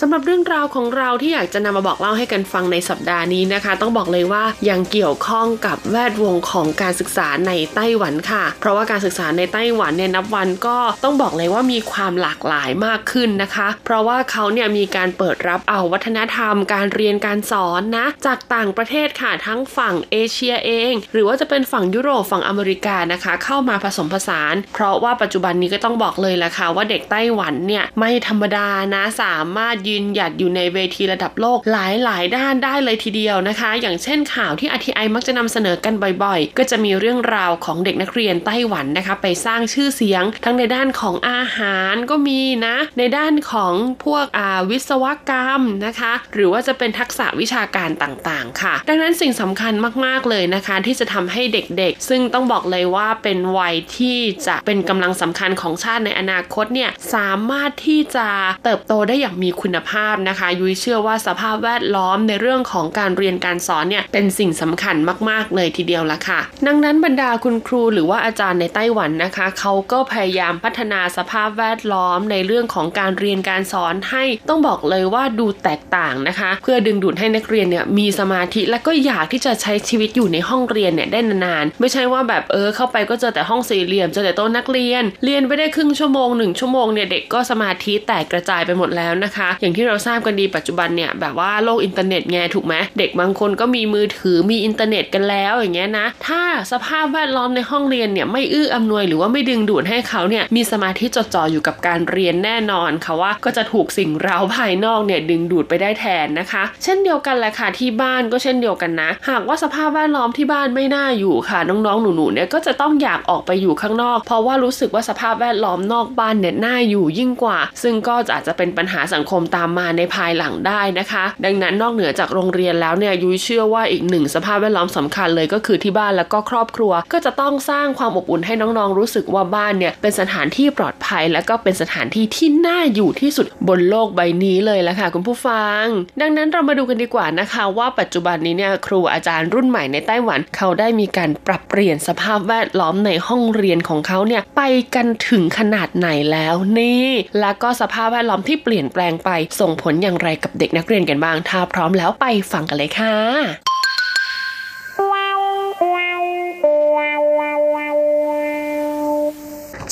[0.00, 43.74] สำหรับเรื่องราวของเราที่อยากจะนำมาบอกเล่าให้กันฟังในสัปดาห์นี้นะคะ ต้องบอกเลยว่ายังเกี่ยวข้องกับแวดวงของการศึกษาในไต้หวันค่ะ เพราะว่าการศึกษาในไต้หวันเนี่ยนับวันก็ต้องบอกเลยว่ามีความหลากหลายมากขึ้นนะคะ เพราะว่าเขาเนี่ยมีการเปิดรับเอาวัฒนธรรม การเรียนการสอนนะ จากต่างประเทศค่ะทั้งฝั่งเอเชียเอง หรือว่าจะเป็นฝั่งยุโรปฝั่งอเมริกานะคะ เข้ามาผสมผสาน เพราะว่าปัจจุบันนี้ก็ต้องบอกเลยแหละค่ะว่าเด็กไต้หวันเนี่ยไม่ธรรมดานะสามารถยืนหยัดอยู่ในเวทีระดับโลกหลายหลายด้านได้เลยทีเดียวนะคะ อย่างเช่นข่าวที่อทีไอมักจะนำเสนอกันบ่อยๆ ก็จะมีเรื่องราวของเด็กนักเรียนไต้หวันนะคะ ไปสร้างชื่อเสียง ทั้งในด้านของอาหารก็มีนะ ในด้านของ
[44.04, 49.72] พวกอาวิศวกรรมนะคะ หรือว่าจะเป็นทักษะวิชาการต่างๆ ค่ะ ดังนั้นสิ่งสำคัญ
[50.04, 58.28] มากๆเลยนะคะ ที่จะทำให้เด็กๆ ซึ่งต้องบอกเลยว่าเป็นวัยที่จะเป็นกำลังสำคัญของชาติในอนาคตเนี่ยสามารถที่จะ
[58.64, 64.96] เติบโตได้อย่างมีคุณภาพนะคะ ยุ้ยเชื่อว่าสภาพแวดล้อมในเรื่องของการเรียนการสอนเนี่ยเป็นสิ่งสำคัญ
[65.30, 96.42] มากๆเลยทีเดียวละค่ะ ดังนั้นบรรดาคุณครูหรือว่าอาจารย์ในไต้หวันนะคะ เขาก็พยายามพัฒนาสภาพแวดล้อมในเรื่องของการเรียนการสอนให้ต้องบอกเลยว่าดูแตกต่างนะคะ เพื่อดึงดูดให้นักเรียนเนี่ยมีสมาธิและก็อยากที่จะใช้ชีวิตอยู่ในห้องเรียนเนี่ยได้นานๆ ไม่ใช่ว่าแบบเออเข้าไปก็เจอแต่ห้องสี่เหลี่ยมเจอแต่โต๊ะนักเรียน เรียนไปได้ครึ่งชั่วโมงหนึ่งชั่วโมงเนี่ยเด็กก็สมาธิแตกกระจายไปหมดแล้วนะคะ อย่างที่เราทราบกันดีปัจจุบันเนี่ยแบบว่าโลกอินเทอร์เน็ตไงถูกไหมเด็กบางคนก็มีมือถือมีอินเทอร์เน็ตกันแล้วอย่างเงี้ยนะ ถ้า
[96.72, 135.84] สภาพแวดล้อมในห้องเรียนเนี่ยไม่อื้ออำนวยหรือว่าไม่ดึงดูดให้เขาเนี่ยมีสมาธิจดจ่ออยู่กับการเรียนแน่นอนค่ะว่าก็จะถูกสิ่ิ่งเร้าภายนอกเนี่ยดึงดูดไปได้แทนนะคะ เช่นเดียวกันแหละค่ะที่บ้านก็เช่นเดียวกันนะ หากว่าสภาพแวดล้อมที่บ้านไม่น่าอยู่ค่ะน้องๆ หนูๆเนี่ยก็จะต้องอยากออกไปอยู่ข้างนอก เพราะว่ารู้สึกว่าสภาพแวดล้อมนอกบ้านเนี่ยน่าอยู่ยิ่งกว่า ซึ่งก็อาจจะเป็นปัญหาสังคมตามมาในภายหลังได้นะคะ ดังนั้นนอกเหนือจากโรงเรียนแล้วเนี่ยยุ้ยเชื่อว่าอีกหนึ่งสภาพแวดล้อมสำคัญเลยก็คือที่บ้านแล้วก็ครอบครัว ก็จะต้องสร้างความอบอุ่นให้น้องๆ รู้สึกว่าบ้านเนี่ยเป็นสถานที่ปลอดภัย และก็เป็นสถานที่ที่น่าอยู่ที่สุดบนโลกใบนี้เลยละค่ะคุณผู้ฟัง
[136.20, 144.62] ดังนั้นเรามาดูกันดีกว่านะคะว่าปัจจุบันนี้เนี่ยครูอาจารย์รุ่นใหม่ในไต้หวัน เขาได้มีการปรับเปลี่ยนสภาพแวดล้อมในห้องเรียนของเขาเนี่ยไป
[144.94, 147.06] กันถึงขนาดไหนแล้วนี่
[147.40, 153.79] แล้วก็สภาพแวดล้อมที่เปลี่ยนแปลงไปส่งผลอย่างไรกับเด็กนักเรียนกันบ้าง ถ้าพร้อมแล้วไปฟังกันเลยค่ะ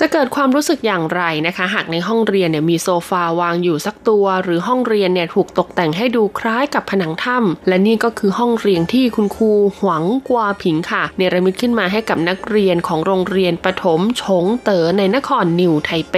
[0.00, 16.16] จะเกิดความรู้สึกอย่างไรนะคะ หากในห้องเรียนเนี่ยมีโซฟาวางอยู่สักตัว หรือห้องเรียนเนี่ยถูกตกแต่งให้ดูคล้ายกับผนังถ้ำและนี่ก็คือห้องเรียนที่คุณครูหวังกวาผิงค่ะ เนรมิตขึ้นมาให้กับนักเรียนของโรงเรียนประถมชงเต๋อในนครนิวไทเป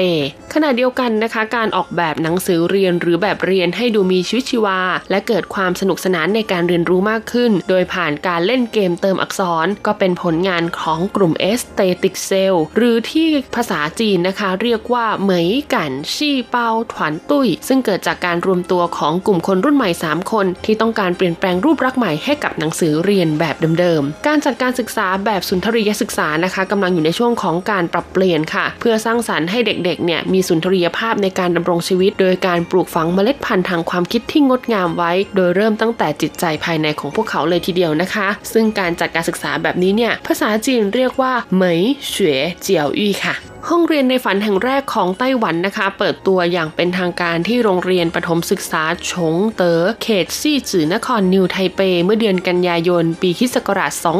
[0.55, 32.13] ขณะเดียวกันนะคะ การออกแบบหนังสือเรียนหรือแบบเรียนให้ดูมีชีวิตชีวา และเกิดความสนุกสนานในการเรียนรู้มากขึ้น โดยผ่านการเล่นเกมเติมอักษร ก็เป็นผลงานของกลุ่ม Aesthetic Cell หรือที่ภาษาาจีนนะคะ เรียกว่าเหมยกันชี่เปาถวนตุ้ย ซึ่งเกิดจากการรวมตัวของกลุ่มคนรุ่นใหม่ 3 คน ที่ต้องการเปลี่ยนแปลงรูปลักษณ์ใหม่ให้กับหนังสือเรียนแบบเดิมๆ การจัดการศึกษาแบบสุนทรียศึกษานะคะกำลังอยู่ในช่วงของการปรับเปลี่ยนค่ะ เพื่อสร้างสรรค์ให้เด็กๆเนี่ยมีสุนทรียภาพในการดำรงชีวิต
[32.21, 43.35] โดยการปลูกฝังเมล็ดพันธุ์ทางความคิดที่งดงามไว้ โดยเริ่มตั้งแต่จิตใจภายในของพวกเขาเลยทีเดียวนะคะ ซึ่งการจัดการศึกษาแบบนี้เนี่ยภาษาจีนเรียกว่า美學教育 ค่ะ
[43.69, 53.57] ห้องเรียนในฝันแห่งแรกของไต้หวันนะคะ เปิดตัวอย่างเป็นทางการที่โรงเรียนประถมศึกษาชงเต๋อเขตซี่จือนครนิวไทเป เมื่อเดือนกันยายน ปีคศ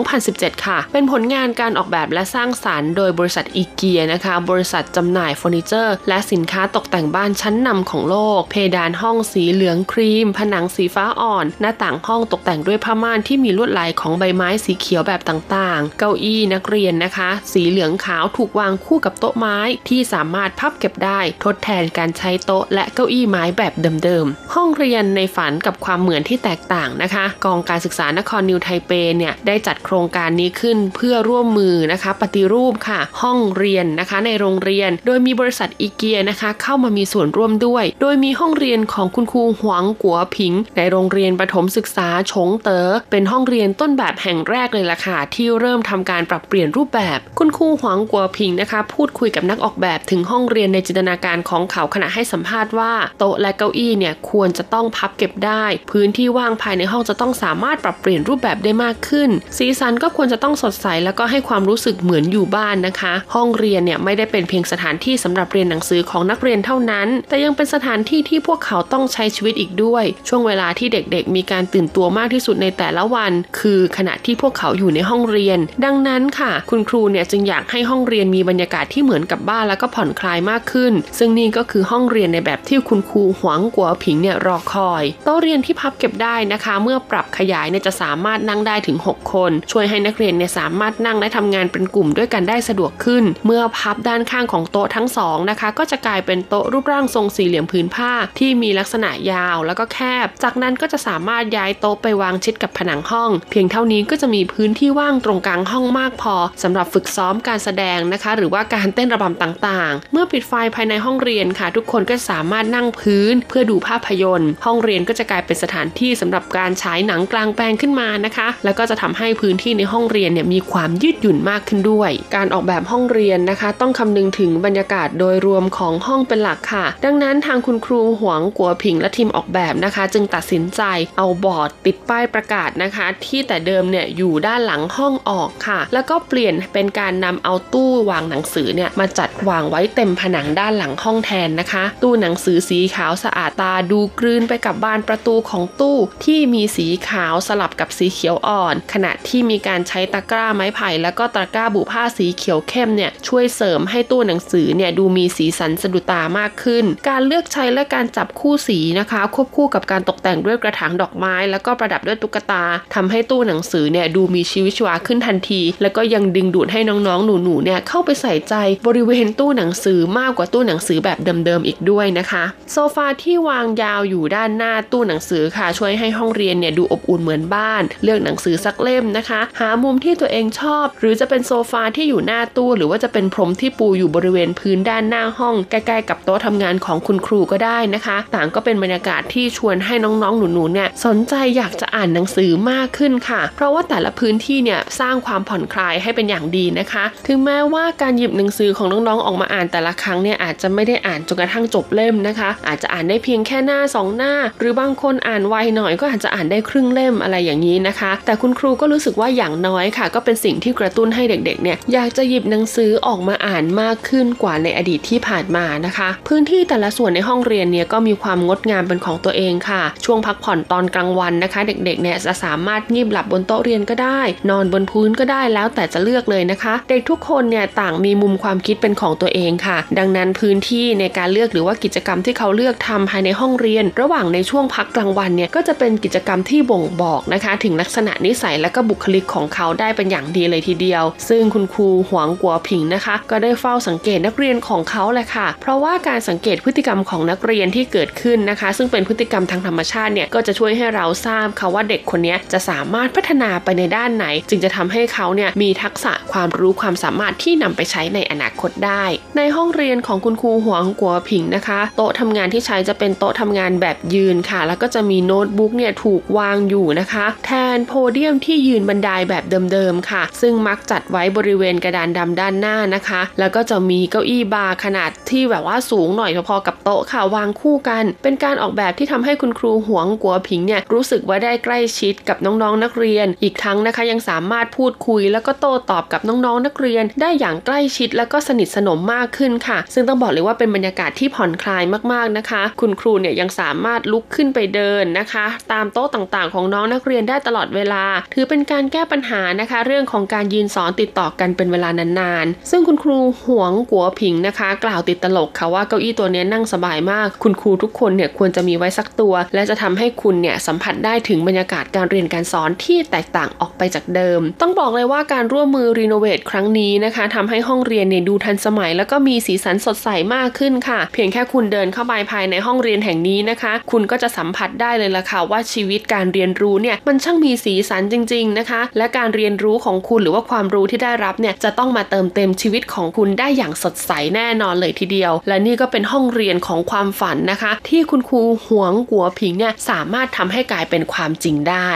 [0.01, 19.59] 2017 ค่ะ เป็นผลงานการออกแบบและสร้างสรรค์โดยบริษัทอีเกียนะคะ บริษัทจำหน่ายเฟอร์นิเจอร์ และสินค้าตกแต่งบ้านชั้นนำของโลก เพดานห้องสีเหลืองครีม ผนังสีฟ้าอ่อน หน้าต่างห้องตกแต่งด้วยผ้าม่านที่มีลวดลายของใบไม้สีเขียวแบบต่างๆ เก้าอี้นักเรียนนะคะ สีเหลืองขาวถูกวางคู่กับโต๊ะะไม้
[19.89, 23.75] ที่สามารถพับเก็บได้ทดแทนการใช้โต๊ะและเก้าอี้ไม้แบบ
[24.05, 71.37] เดิมๆ ห้องเรียนในฝันกับความเหมือนที่แตกต่างนะคะ กองการศึกษานครนิวไทเปเนี่ยได้จัดโครงการนี้ขึ้นเพื่อร่วมมือนะคะ ปฏิรูปค่ะ ห้องเรียนนะคะในโรงเรียน โดยมีบริษัทอีเกียนะคะ เข้ามามีส่วนร่วมด้วย โดยมีห้องเรียนของคุณครูหวังกัวผิง ในโรงเรียนประถมศึกษาชงเตอ๋อเป็นห้องเรียนต้นแบบแห่งแรกเลยล่ะค่ะที่เริ่มทำการปรับเปลี่ยนรูปแบบ คุณครูหวังกัวผิงนะคะ พูดคุยกับนักออกแบบถึงห้องเรียนในจินตนาการของเขาขณะให้สัมภาษณ์ว่าโต๊ะและเก้าอี้เนี่ยควรจะต้องพับเก็บได้ พื้นที่ว่างภายในห้องจะต้องสามารถปรับเปลี่ยนรูปแบบได้มากขึ้น สีสันก็ควรจะต้องสดใสแล้วก็ให้ความรู้สึกเหมือนอยู่บ้านนะคะ ห้องเรียนเนี่ยไม่ได้เป็นเพียงสถานที่สำหรับเรียนหนังสือของนักเรียนเท่านั้น แต่ยังเป็นสถานที่ที่พวกเขาต้องใช้ชีวิตอีกด้วย ช่วงเวลาที่เด็กๆ
[71.37, 110.13] มีการตื่นตัวมากที่สุดในแต่ละวัน คือขณะที่พวกเขาอยู่ในห้องเรียน ดังนั้นค่ะ คุณครูเนี่ยจึงอยากให้ห้องเรียนมีบรรยากาศที่เหมือนกับบ้านแล้วก็ผ่อนคลายมากขึ้น ซึ่งนี่ก็คือห้องเรียนในแบบที่คุณครูหวังกัวผิงเนี่ยรอคอยโต๊ะเรียนที่พับเก็บได้นะคะ เมื่อปรับขยายเนี่ยจะสามารถนั่งได้ถึง 6 คน ช่วยให้นักเรียนเนี่ยสามารถนั่งและทำงานเป็นกลุ่มด้วยกันได้สะดวกขึ้น เมื่อพับด้านข้างของโต๊ะทั้งสองนะคะ ก็จะกลายเป็นโต๊ะรูปร่างทรงสี่เหลี่ยมผืนผ้า ที่มีลักษณะยาวแล้วก็แคบ จากนั้นก็จะสามารถย้ายโต๊ะไปวางชิดกับผนังห้อง เพียงเท่านี้ก็จะมีพื้นที่ว่างตรงกลางห้องมากพอสำหรับฝึกซ้อมการแสดงนะคะ หรือว่าการเต้นระบำต่างๆ
[110.13, 130.83] เมื่อปิดไฟภายในห้องเรียนค่ะ ทุกคนก็สามารถนั่งพื้นเพื่อดูภาพยนตร์ ห้องเรียนก็จะกลายเป็นสถานที่สำหรับการฉายหนังกลางแปลงขึ้นมานะคะ แล้วก็จะทำให้พื้นที่ในห้องเรียนเนี่ยมีความยืดหยุ่นมากขึ้นด้วย การออกแบบห้องเรียนนะคะ ต้องคำนึงถึงบรรยากาศโดยรวมของห้องเป็นหลักค่ะ ดังนั้นทางคุณครูหวงกัวผิงและทีมออกแบบนะคะ จึงตัดสินใจ
[131.17, 162.65] เอาบอร์ดติดป้ายประกาศนะคะ ที่แต่เดิมเนี่ยอยู่ด้านหลังห้องออกค่ะ แล้วก็เปลี่ยนเป็นการนำเอาตู้วางหนังสือเนี่ยมาจัดวางไว้เต็มผนังด้านหลังห้องแทนนะคะ ตู้หนังสือสีขาวสะอาดตาดูกลืนไปกับบานประตูของตู้ที่มีสีขาวสลับกับสีเขียวอ่อน ขณะที่มีการใช้ตะกร้าไม้ไผ่แล้วก็ตะกร้าบุผ้าสีเขียวเข้มเนี่ยช่วยเสริมให้ตู้หนังสือเนี่ยดูมีสีสันสะดุดตามากขึ้น การเลือกใช้และการจับคู่สีนะคะ ควบคู่กับการตกแต่งด้วยกระถางดอกไม้ แล้วก็ประดับด้วยตุ๊กตา
[162.95, 168.55] ทำให้ตู้หนังสือเนี่ยดูมีชีวิตชีวาขึ้นทันที แล้วก็ยังดึงดูดให้น้องๆ หนูๆเนี่ยเข้าไปใส่ใจ
[168.87, 210.07] บริเวณตู้หนังสือมากกว่าตู้หนังสือแบบเดิมๆอีกด้วยนะคะ โซฟาที่วางยาวอยู่ด้านหน้าตู้หนังสือค่ะ ช่วยให้ห้องเรียนเนี่ยดูอบอุ่นเหมือนบ้าน เลือกหนังสือสักเล่มนะคะ หามุมที่ตัวเองชอบ หรือจะเป็นโซฟาที่อยู่หน้าตู้ หรือว่าจะเป็นพรมที่ปูอยู่บริเวณพื้นด้านหน้าห้อง ใกล้ๆกับโต๊ะทำงานของคุณครูก็ได้นะคะ ต่างก็เป็นบรรยากาศที่ชวนให้น้องๆหนูๆเนี่ยสนใจอยากจะอ่านหนังสือมากขึ้นค่ะ เพราะว่าแต่ละพื้นที่เนี่ยสร้างความผ่อนคลายให้เป็นอย่างดีนะคะ ถึงแม้ว่าการหยิบหนังสือของน้องๆออกมาอ่านแต่ละครั้งเนี่ยอาจจะไม่ได้อ่านจนกระทั่งจบเล่มนะคะ อาจจะอ่านได้เพียงแค่หน้า 2 หน้า หรือบางคนอ่านไวหน่อยก็อาจจะอ่านได้ครึ่งเล่มอะไรอย่างนี้นะคะ แต่คุณครูก็รู้สึกว่าอย่างน้อยค่ะ
[210.15, 259.05] ก็เป็นสิ่งที่กระตุ้นให้เด็กๆเนี่ยอยากจะหยิบหนังสือออกมาอ่านมากขึ้นกว่าในอดีตที่ผ่านมานะคะ พื้นที่แต่ละส่วนในห้องเรียนเนี่ยก็มีความงดงามเป็นของตัวเองค่ะ ช่วงพักผ่อนตอนกลางวันนะคะ เด็กๆเนี่ยจะสามารถงีบหลับบนโต๊ะเรียนก็ได้ นอนบนพื้นก็ได้แล้วแต่จะเลือกเลยนะคะ เด็กทุกคนเนี่ยต่างมีมุมความความคิดเป็นของตัวเองค่ะ ดังนั้นพื้นที่ในการเลือกหรือว่ากิจกรรมที่เขาเลือกทำภายในห้องเรียน ระหว่างในช่วงพักกลางวันเนี่ยก็จะเป็นกิจกรรมที่บ่งบอกนะคะ ถึงลักษณะนิสัยและก็บุคลิกของเขาได้เป็นอย่างดีเลยทีเดียว ซึ่งคุณครูหวงกัวผิงนะคะ ก็ได้เฝ้าสังเกตนักเรียนของเขาแหละค่ะ เพราะว่าการสังเกตพฤติกรรมของนักเรียนที่เกิดขึ้นนะคะ ซึ่งเป็นพฤติกรรมทางธรรมชาติเนี่ยก็จะช่วยให้เราทราบค่ะว่าเด็กคนนี้จะสามารถพัฒนาไปในด้านไหน จึงจะทำให้เขาเนี่ยมีทักษะความรู้ความสามารถที่นำไปใช้ในอนาคตได้
[259.37, 298.05] ในห้องเรียนของคุณครูหวงกัวผิงนะคะ โต๊ะทำงานที่ใช้จะเป็นโต๊ะทำงานแบบยืนค่ะ แล้วก็จะมีโน้ตบุ๊กเนี่ยถูกวางอยู่นะคะ แทนโพเดียมที่ยืนบันไดแบบเดิมๆค่ะ ซึ่งมักจัดไว้บริเวณกระดานดำด้านหน้านะคะ แล้วก็จะมีเก้าอี้บาร์ขนาดที่แบบว่าสูงหน่อยพอๆกับโต๊ะค่ะวางคู่กัน เป็นการออกแบบที่ทำให้คุณครูหวงกัวผิงเนี่ยรู้สึกว่าได้ใกล้ชิดกับน้องๆนักเรียน อีกทั้งนะคะยังสามารถพูดคุย แล้วก็โต้ตอบกับน้องๆนักเรียน ได้อย่างใกล้ชิดแล้วก็สนิทสนมมากขึ้นค่ะ ซึ่งต้องบอกเลยว่าเป็นบรรยากาศที่ผ่อนคลายมากๆนะคะ คุณครูเนี่ยยังสามารถลุกขึ้นไปเดินนะคะ ตามโต๊ะต่างๆ ของน้องนักเรียนได้ตลอดเวลา
[298.35, 341.91] ถือเป็นการแก้ปัญหานะคะ เรื่องของการยืนสอนติดต่อกันเป็นเวลานานๆ ซึ่งคุณครูหวงกัวผิงนะคะ กล่าวติดตลกค่ะว่าเก้าอี้ตัวนี้นั่งสบายมาก คุณครูทุกคนเนี่ยควรจะมีไว้สักตัว และจะทำให้คุณเนี่ยสัมผัสได้ถึงบรรยากาศการเรียนการสอนที่แตกต่างออกไปจากเดิม ต้องบอกเลยว่าการร่วมมือรีโนเวทครั้งนี้นะคะทำให้ห้องเรียนในเนี่ยดูทันสมัย แล้วก็มีสีสันสดใสมากขึ้นค่ะ เพียงแค่คุณเดินเข้าไปภายในห้องเรียนแห่งนี้นะคะ คุณก็จะสัมผัสได้เลยล่ะค่ะว่าชีวิตการเรียนรู้เนี่ยมันช่างมีสีสันจริง ๆนะคะ และการเรียนรู้ของคุณหรือว่าความรู้ที่ได้รับเนี่ยจะต้องมาเติมเต็มชีวิตของคุณได้อย่างสดใสแน่นอนเลยทีเดียว และนี่ก็เป็นห้องเรียนของความฝันนะคะ ที่คุณครูหวงกัวผิงเนี่ยสามารถทำให้กลายเป็นความจริงได้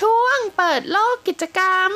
[0.00, 1.90] ช่วงเปิดโลกกิจกรรม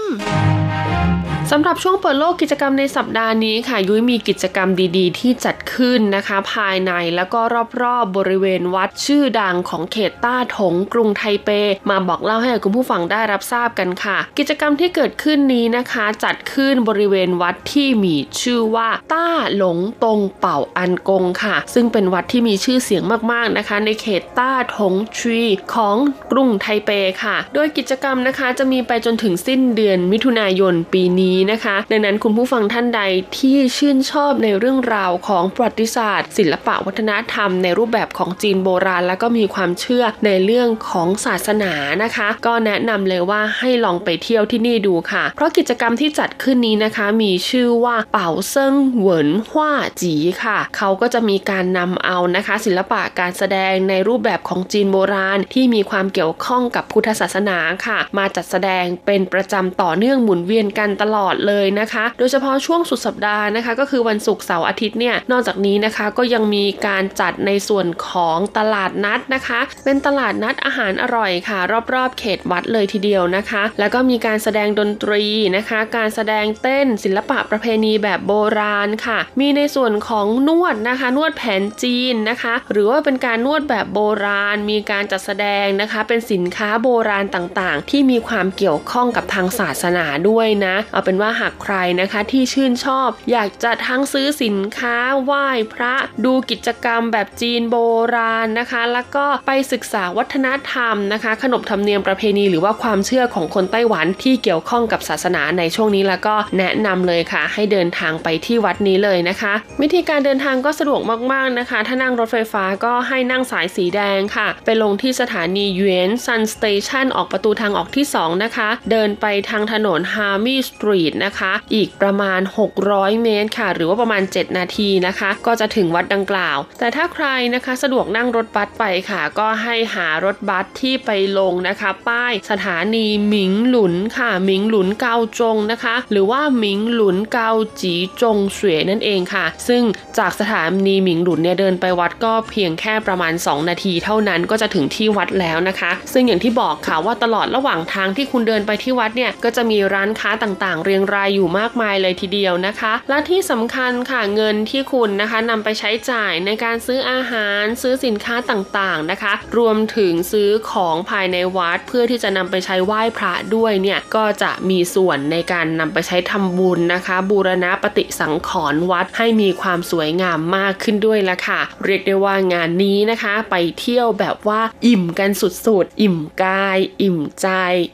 [1.50, 7.40] สำหรับช่วงเปิดโลกกิจกรรมในสัปดาห์นี้ค่ะ ยุ้ยมีกิจกรรมดีๆ ที่จัดขึ้นนะคะ ภายในแล้วก็
[7.82, 11.48] รอบๆบริเวณวัดชื่อดังของเขตต้าถงกรุงไทเป
[11.90, 25.42] มาบอกเล่าให้คุณผู้ฟังได้รับทราบกันค่ะ กิจกรรมที่เกิดขึ้นนี้นะคะ จัดขึ้นบริเวณวัดที่มีชื่อว่า ต้าหลงตงเป่าอันกงค่ะ ซึ่งเป็นวัดที่มีชื่อเสียงมากๆนะคะ ในเขตต้าถงทรี
[25.74, 25.96] ของ
[26.32, 26.90] กรุงไทเป
[27.22, 33.02] ค่ะ โดยกิจกรรมนะคะจะมีไปจนถึงสิ้นเดือนมิถุนายนปีนี้นะคะ ดังนั้นคุณผู้ฟังท่านใด
[33.38, 41.72] ที่ชื่นชอบในเรื่องราวของประวัติศาสตร์ ศิลปะวัฒนธรรมในรูปแบบของจีนโบราณ แล้วก็มีความเชื่อในเรื่องของศาสนา
[42.02, 50.14] นะคะ ก็แนะนำเลยว่าให้ลองไปเที่ยวที่นี่ดูค่ะ เพราะกิจกรรมที่จัดขึ้นนี้นะคะ มีชื่อว่าเป่าเซิงเหวินฮว่าจี
[50.44, 71.58] ค่ะ เขาก็จะมีการนำเอานะคะ ศิลปะการแสดงในรูปแบบของจีนโบราณ ที่มีความเกี่ยวข้องกับพุทธศาสนาค่ะ มาจัดแสดงเป็นประจำต่อเนื่องหมุนเวียนกันตลอดเลยนะคะ โดยเฉพาะช่วงสุดสัปดาห์นะคะ ก็คือวันศุกร์เสาร์อาทิตย์เนี่ยนอกจากนี้นะคะก็ยังมีการจัดในส่วนของตลาดนัดนะคะ เป็นตลาดนัดอาหารอร่อยค่ะ
[71.94, 75.24] รอบๆ เขตวัดเลยทีเดียวนะคะ แล้วก็มีการแสดงดนตรี
[75.56, 95.94] นะคะ การแสดงเต้นศิลปะประเพณีแบบโบราณค่ะ มีในส่วนของนวดนะคะ นวดแผนจีนนะคะ หรือว่าเป็นการนวดแบบโบราณ มีการจัดแสดงนะคะ เป็นสินค้าโบราณต่างๆ ที่มีความเกี่ยวข้องกับทางศาสนาด้วยนะเอาเป็นว่าหากใครนะคะที่ชื่นชอบ อยากจะทั้งซื้อสินค้าไหว้พระ
[96.24, 97.76] ดูกิจกรรมแบบจีนโบ
[98.14, 111.00] ราณนะคะ แล้วก็ไปศึกษาวัฒนธรรมนะคะ ขนบธรรมเนียมประเพณีหรือว่าความเชื่อของคนไต้หวันที่เกี่ยวข้องกับศาสนาในช่วงนี้แล้วก็แนะนำเลยค่ะ ให้เดินทางไปที่วัดนี้เลยนะคะ วิธีการเดินทางก็สะดวก
[111.32, 122.40] มากๆนะคะ ถ้านั่งรถไฟฟ้าก็ให้นั่งสายสีแดงค่ะ ไปลงที่สถานี Yuanshan Station ออกประตูทางออกที่ 2 นะคะ เดินไปทางถนน Hami Street นะคะ อีกประมาณ
[122.82, 137.50] 600 เมตรค่ะ หรือว่าประมาณ 7 นาทีนะคะ ก็จะถึงวัดดังกล่าว แต่ถ้าใครนะคะสะดวกนั่งรถบัสไปค่ะ ก็ให้หารถบัสที่ไปลงนะคะ ป้ายสถานีหมิงหลุนค่ะหมิงหลุนเกาจงนะคะ หรือว่าหมิงหลุนเกา
[137.80, 139.82] จีจงเสวยนั่นเองค่ะ ซึ่ง
[140.18, 175.30] จากสถานีหมิงหลุนเนี่ยเดินไปวัดก็เพียงแค่ประมาณ 2 นาทีเท่านั้นก็จะถึงที่วัดแล้วนะคะ ซึ่งอย่างที่บอกค่ะว่าตลอดระหว่างทางที่คุณเดินไปที่วัดเนี่ยก็จะมีร้านค้าต่างๆเรียงรายอยู่มากมายเลยทีเดียวนะคะ และที่สำคัญค่ะเงินที่คุณนะคะนำไปใช้จ่ายในการซื้ออาหารซื้อสินค้าต่างๆนะคะ รวมถึงซื้อของภายในวัดเพื่อที่จะนำไปใช้ไหว้พระด้วยเนี่ยก็จะมีส่วนในการนำไปใช้ทำบุญนะคะ บูรณะปฏิสังขรณ์วัดให้มีความสวยงามมากขึ้นด้วยละค่ะ เรียกได้ว่างานนี้นะคะ ไปเที่ยวแบบว่าอิ่มกัน
[175.66, 177.48] สุดๆ อิ่มกาย อิ่มใจ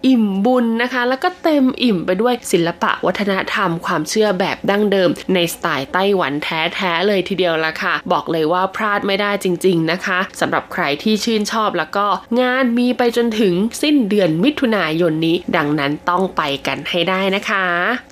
[0.06, 12.06] อิ่มบุญนะคะ แล้วก็เต็มอิ่มไปด้วยศิลปะวัฒนธรรมความเชื่อแบบดั้งเดิม ในสไตล์ไต้หวันแท้ๆเลยทีเดียวละค่ะ บอกเลยว่าพลาดไม่ได้จริง ๆนะคะสำหรับใครที่ชื่นชอบแล้วก็
[12.40, 17.64] งานมีไปจนถึงสิ้นเดือนมิถุนายนนี้ ดังนั้นต้องไปกันให้ได้นะคะ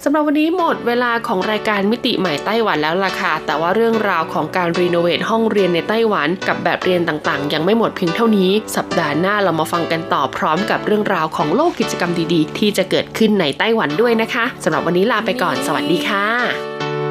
[0.05, 16.29] สำหรับวันนี้หมดเวลาของรายการมิติใหม่ไต้หวันแล้วล่ะค่ะ แต่ว่าเรื่องราวของการรีโนเวทห้องเรียนในไต้หวัน กับแบบเรียนต่างๆ ยังไม่หมดเพียงเท่านี้ สัปดาห์หน้าเรามาฟังกันต่อพร้อมกับเรื่องราวของโลกกิจกรรมดีๆ ที่จะเกิดขึ้นในไต้หวันด้วยนะคะสำหรับวันนี้ลาไปก่อน สวัสดีค่ะ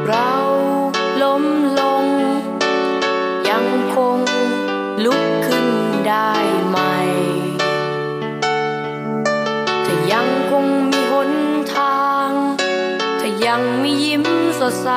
[0.08, 0.32] เรา
[1.22, 1.44] ล้ม
[1.80, 2.06] ลง
[3.50, 4.18] ยังคง
[5.06, 5.68] ลุกขึ้น
[6.08, 6.32] ได้
[6.68, 6.78] ไหม
[9.86, 11.32] ถ้ายังคงมีหน
[11.76, 12.30] ทาง
[13.20, 14.24] ถ้ายังไม่ยิ้ม
[14.60, 14.90] สดใส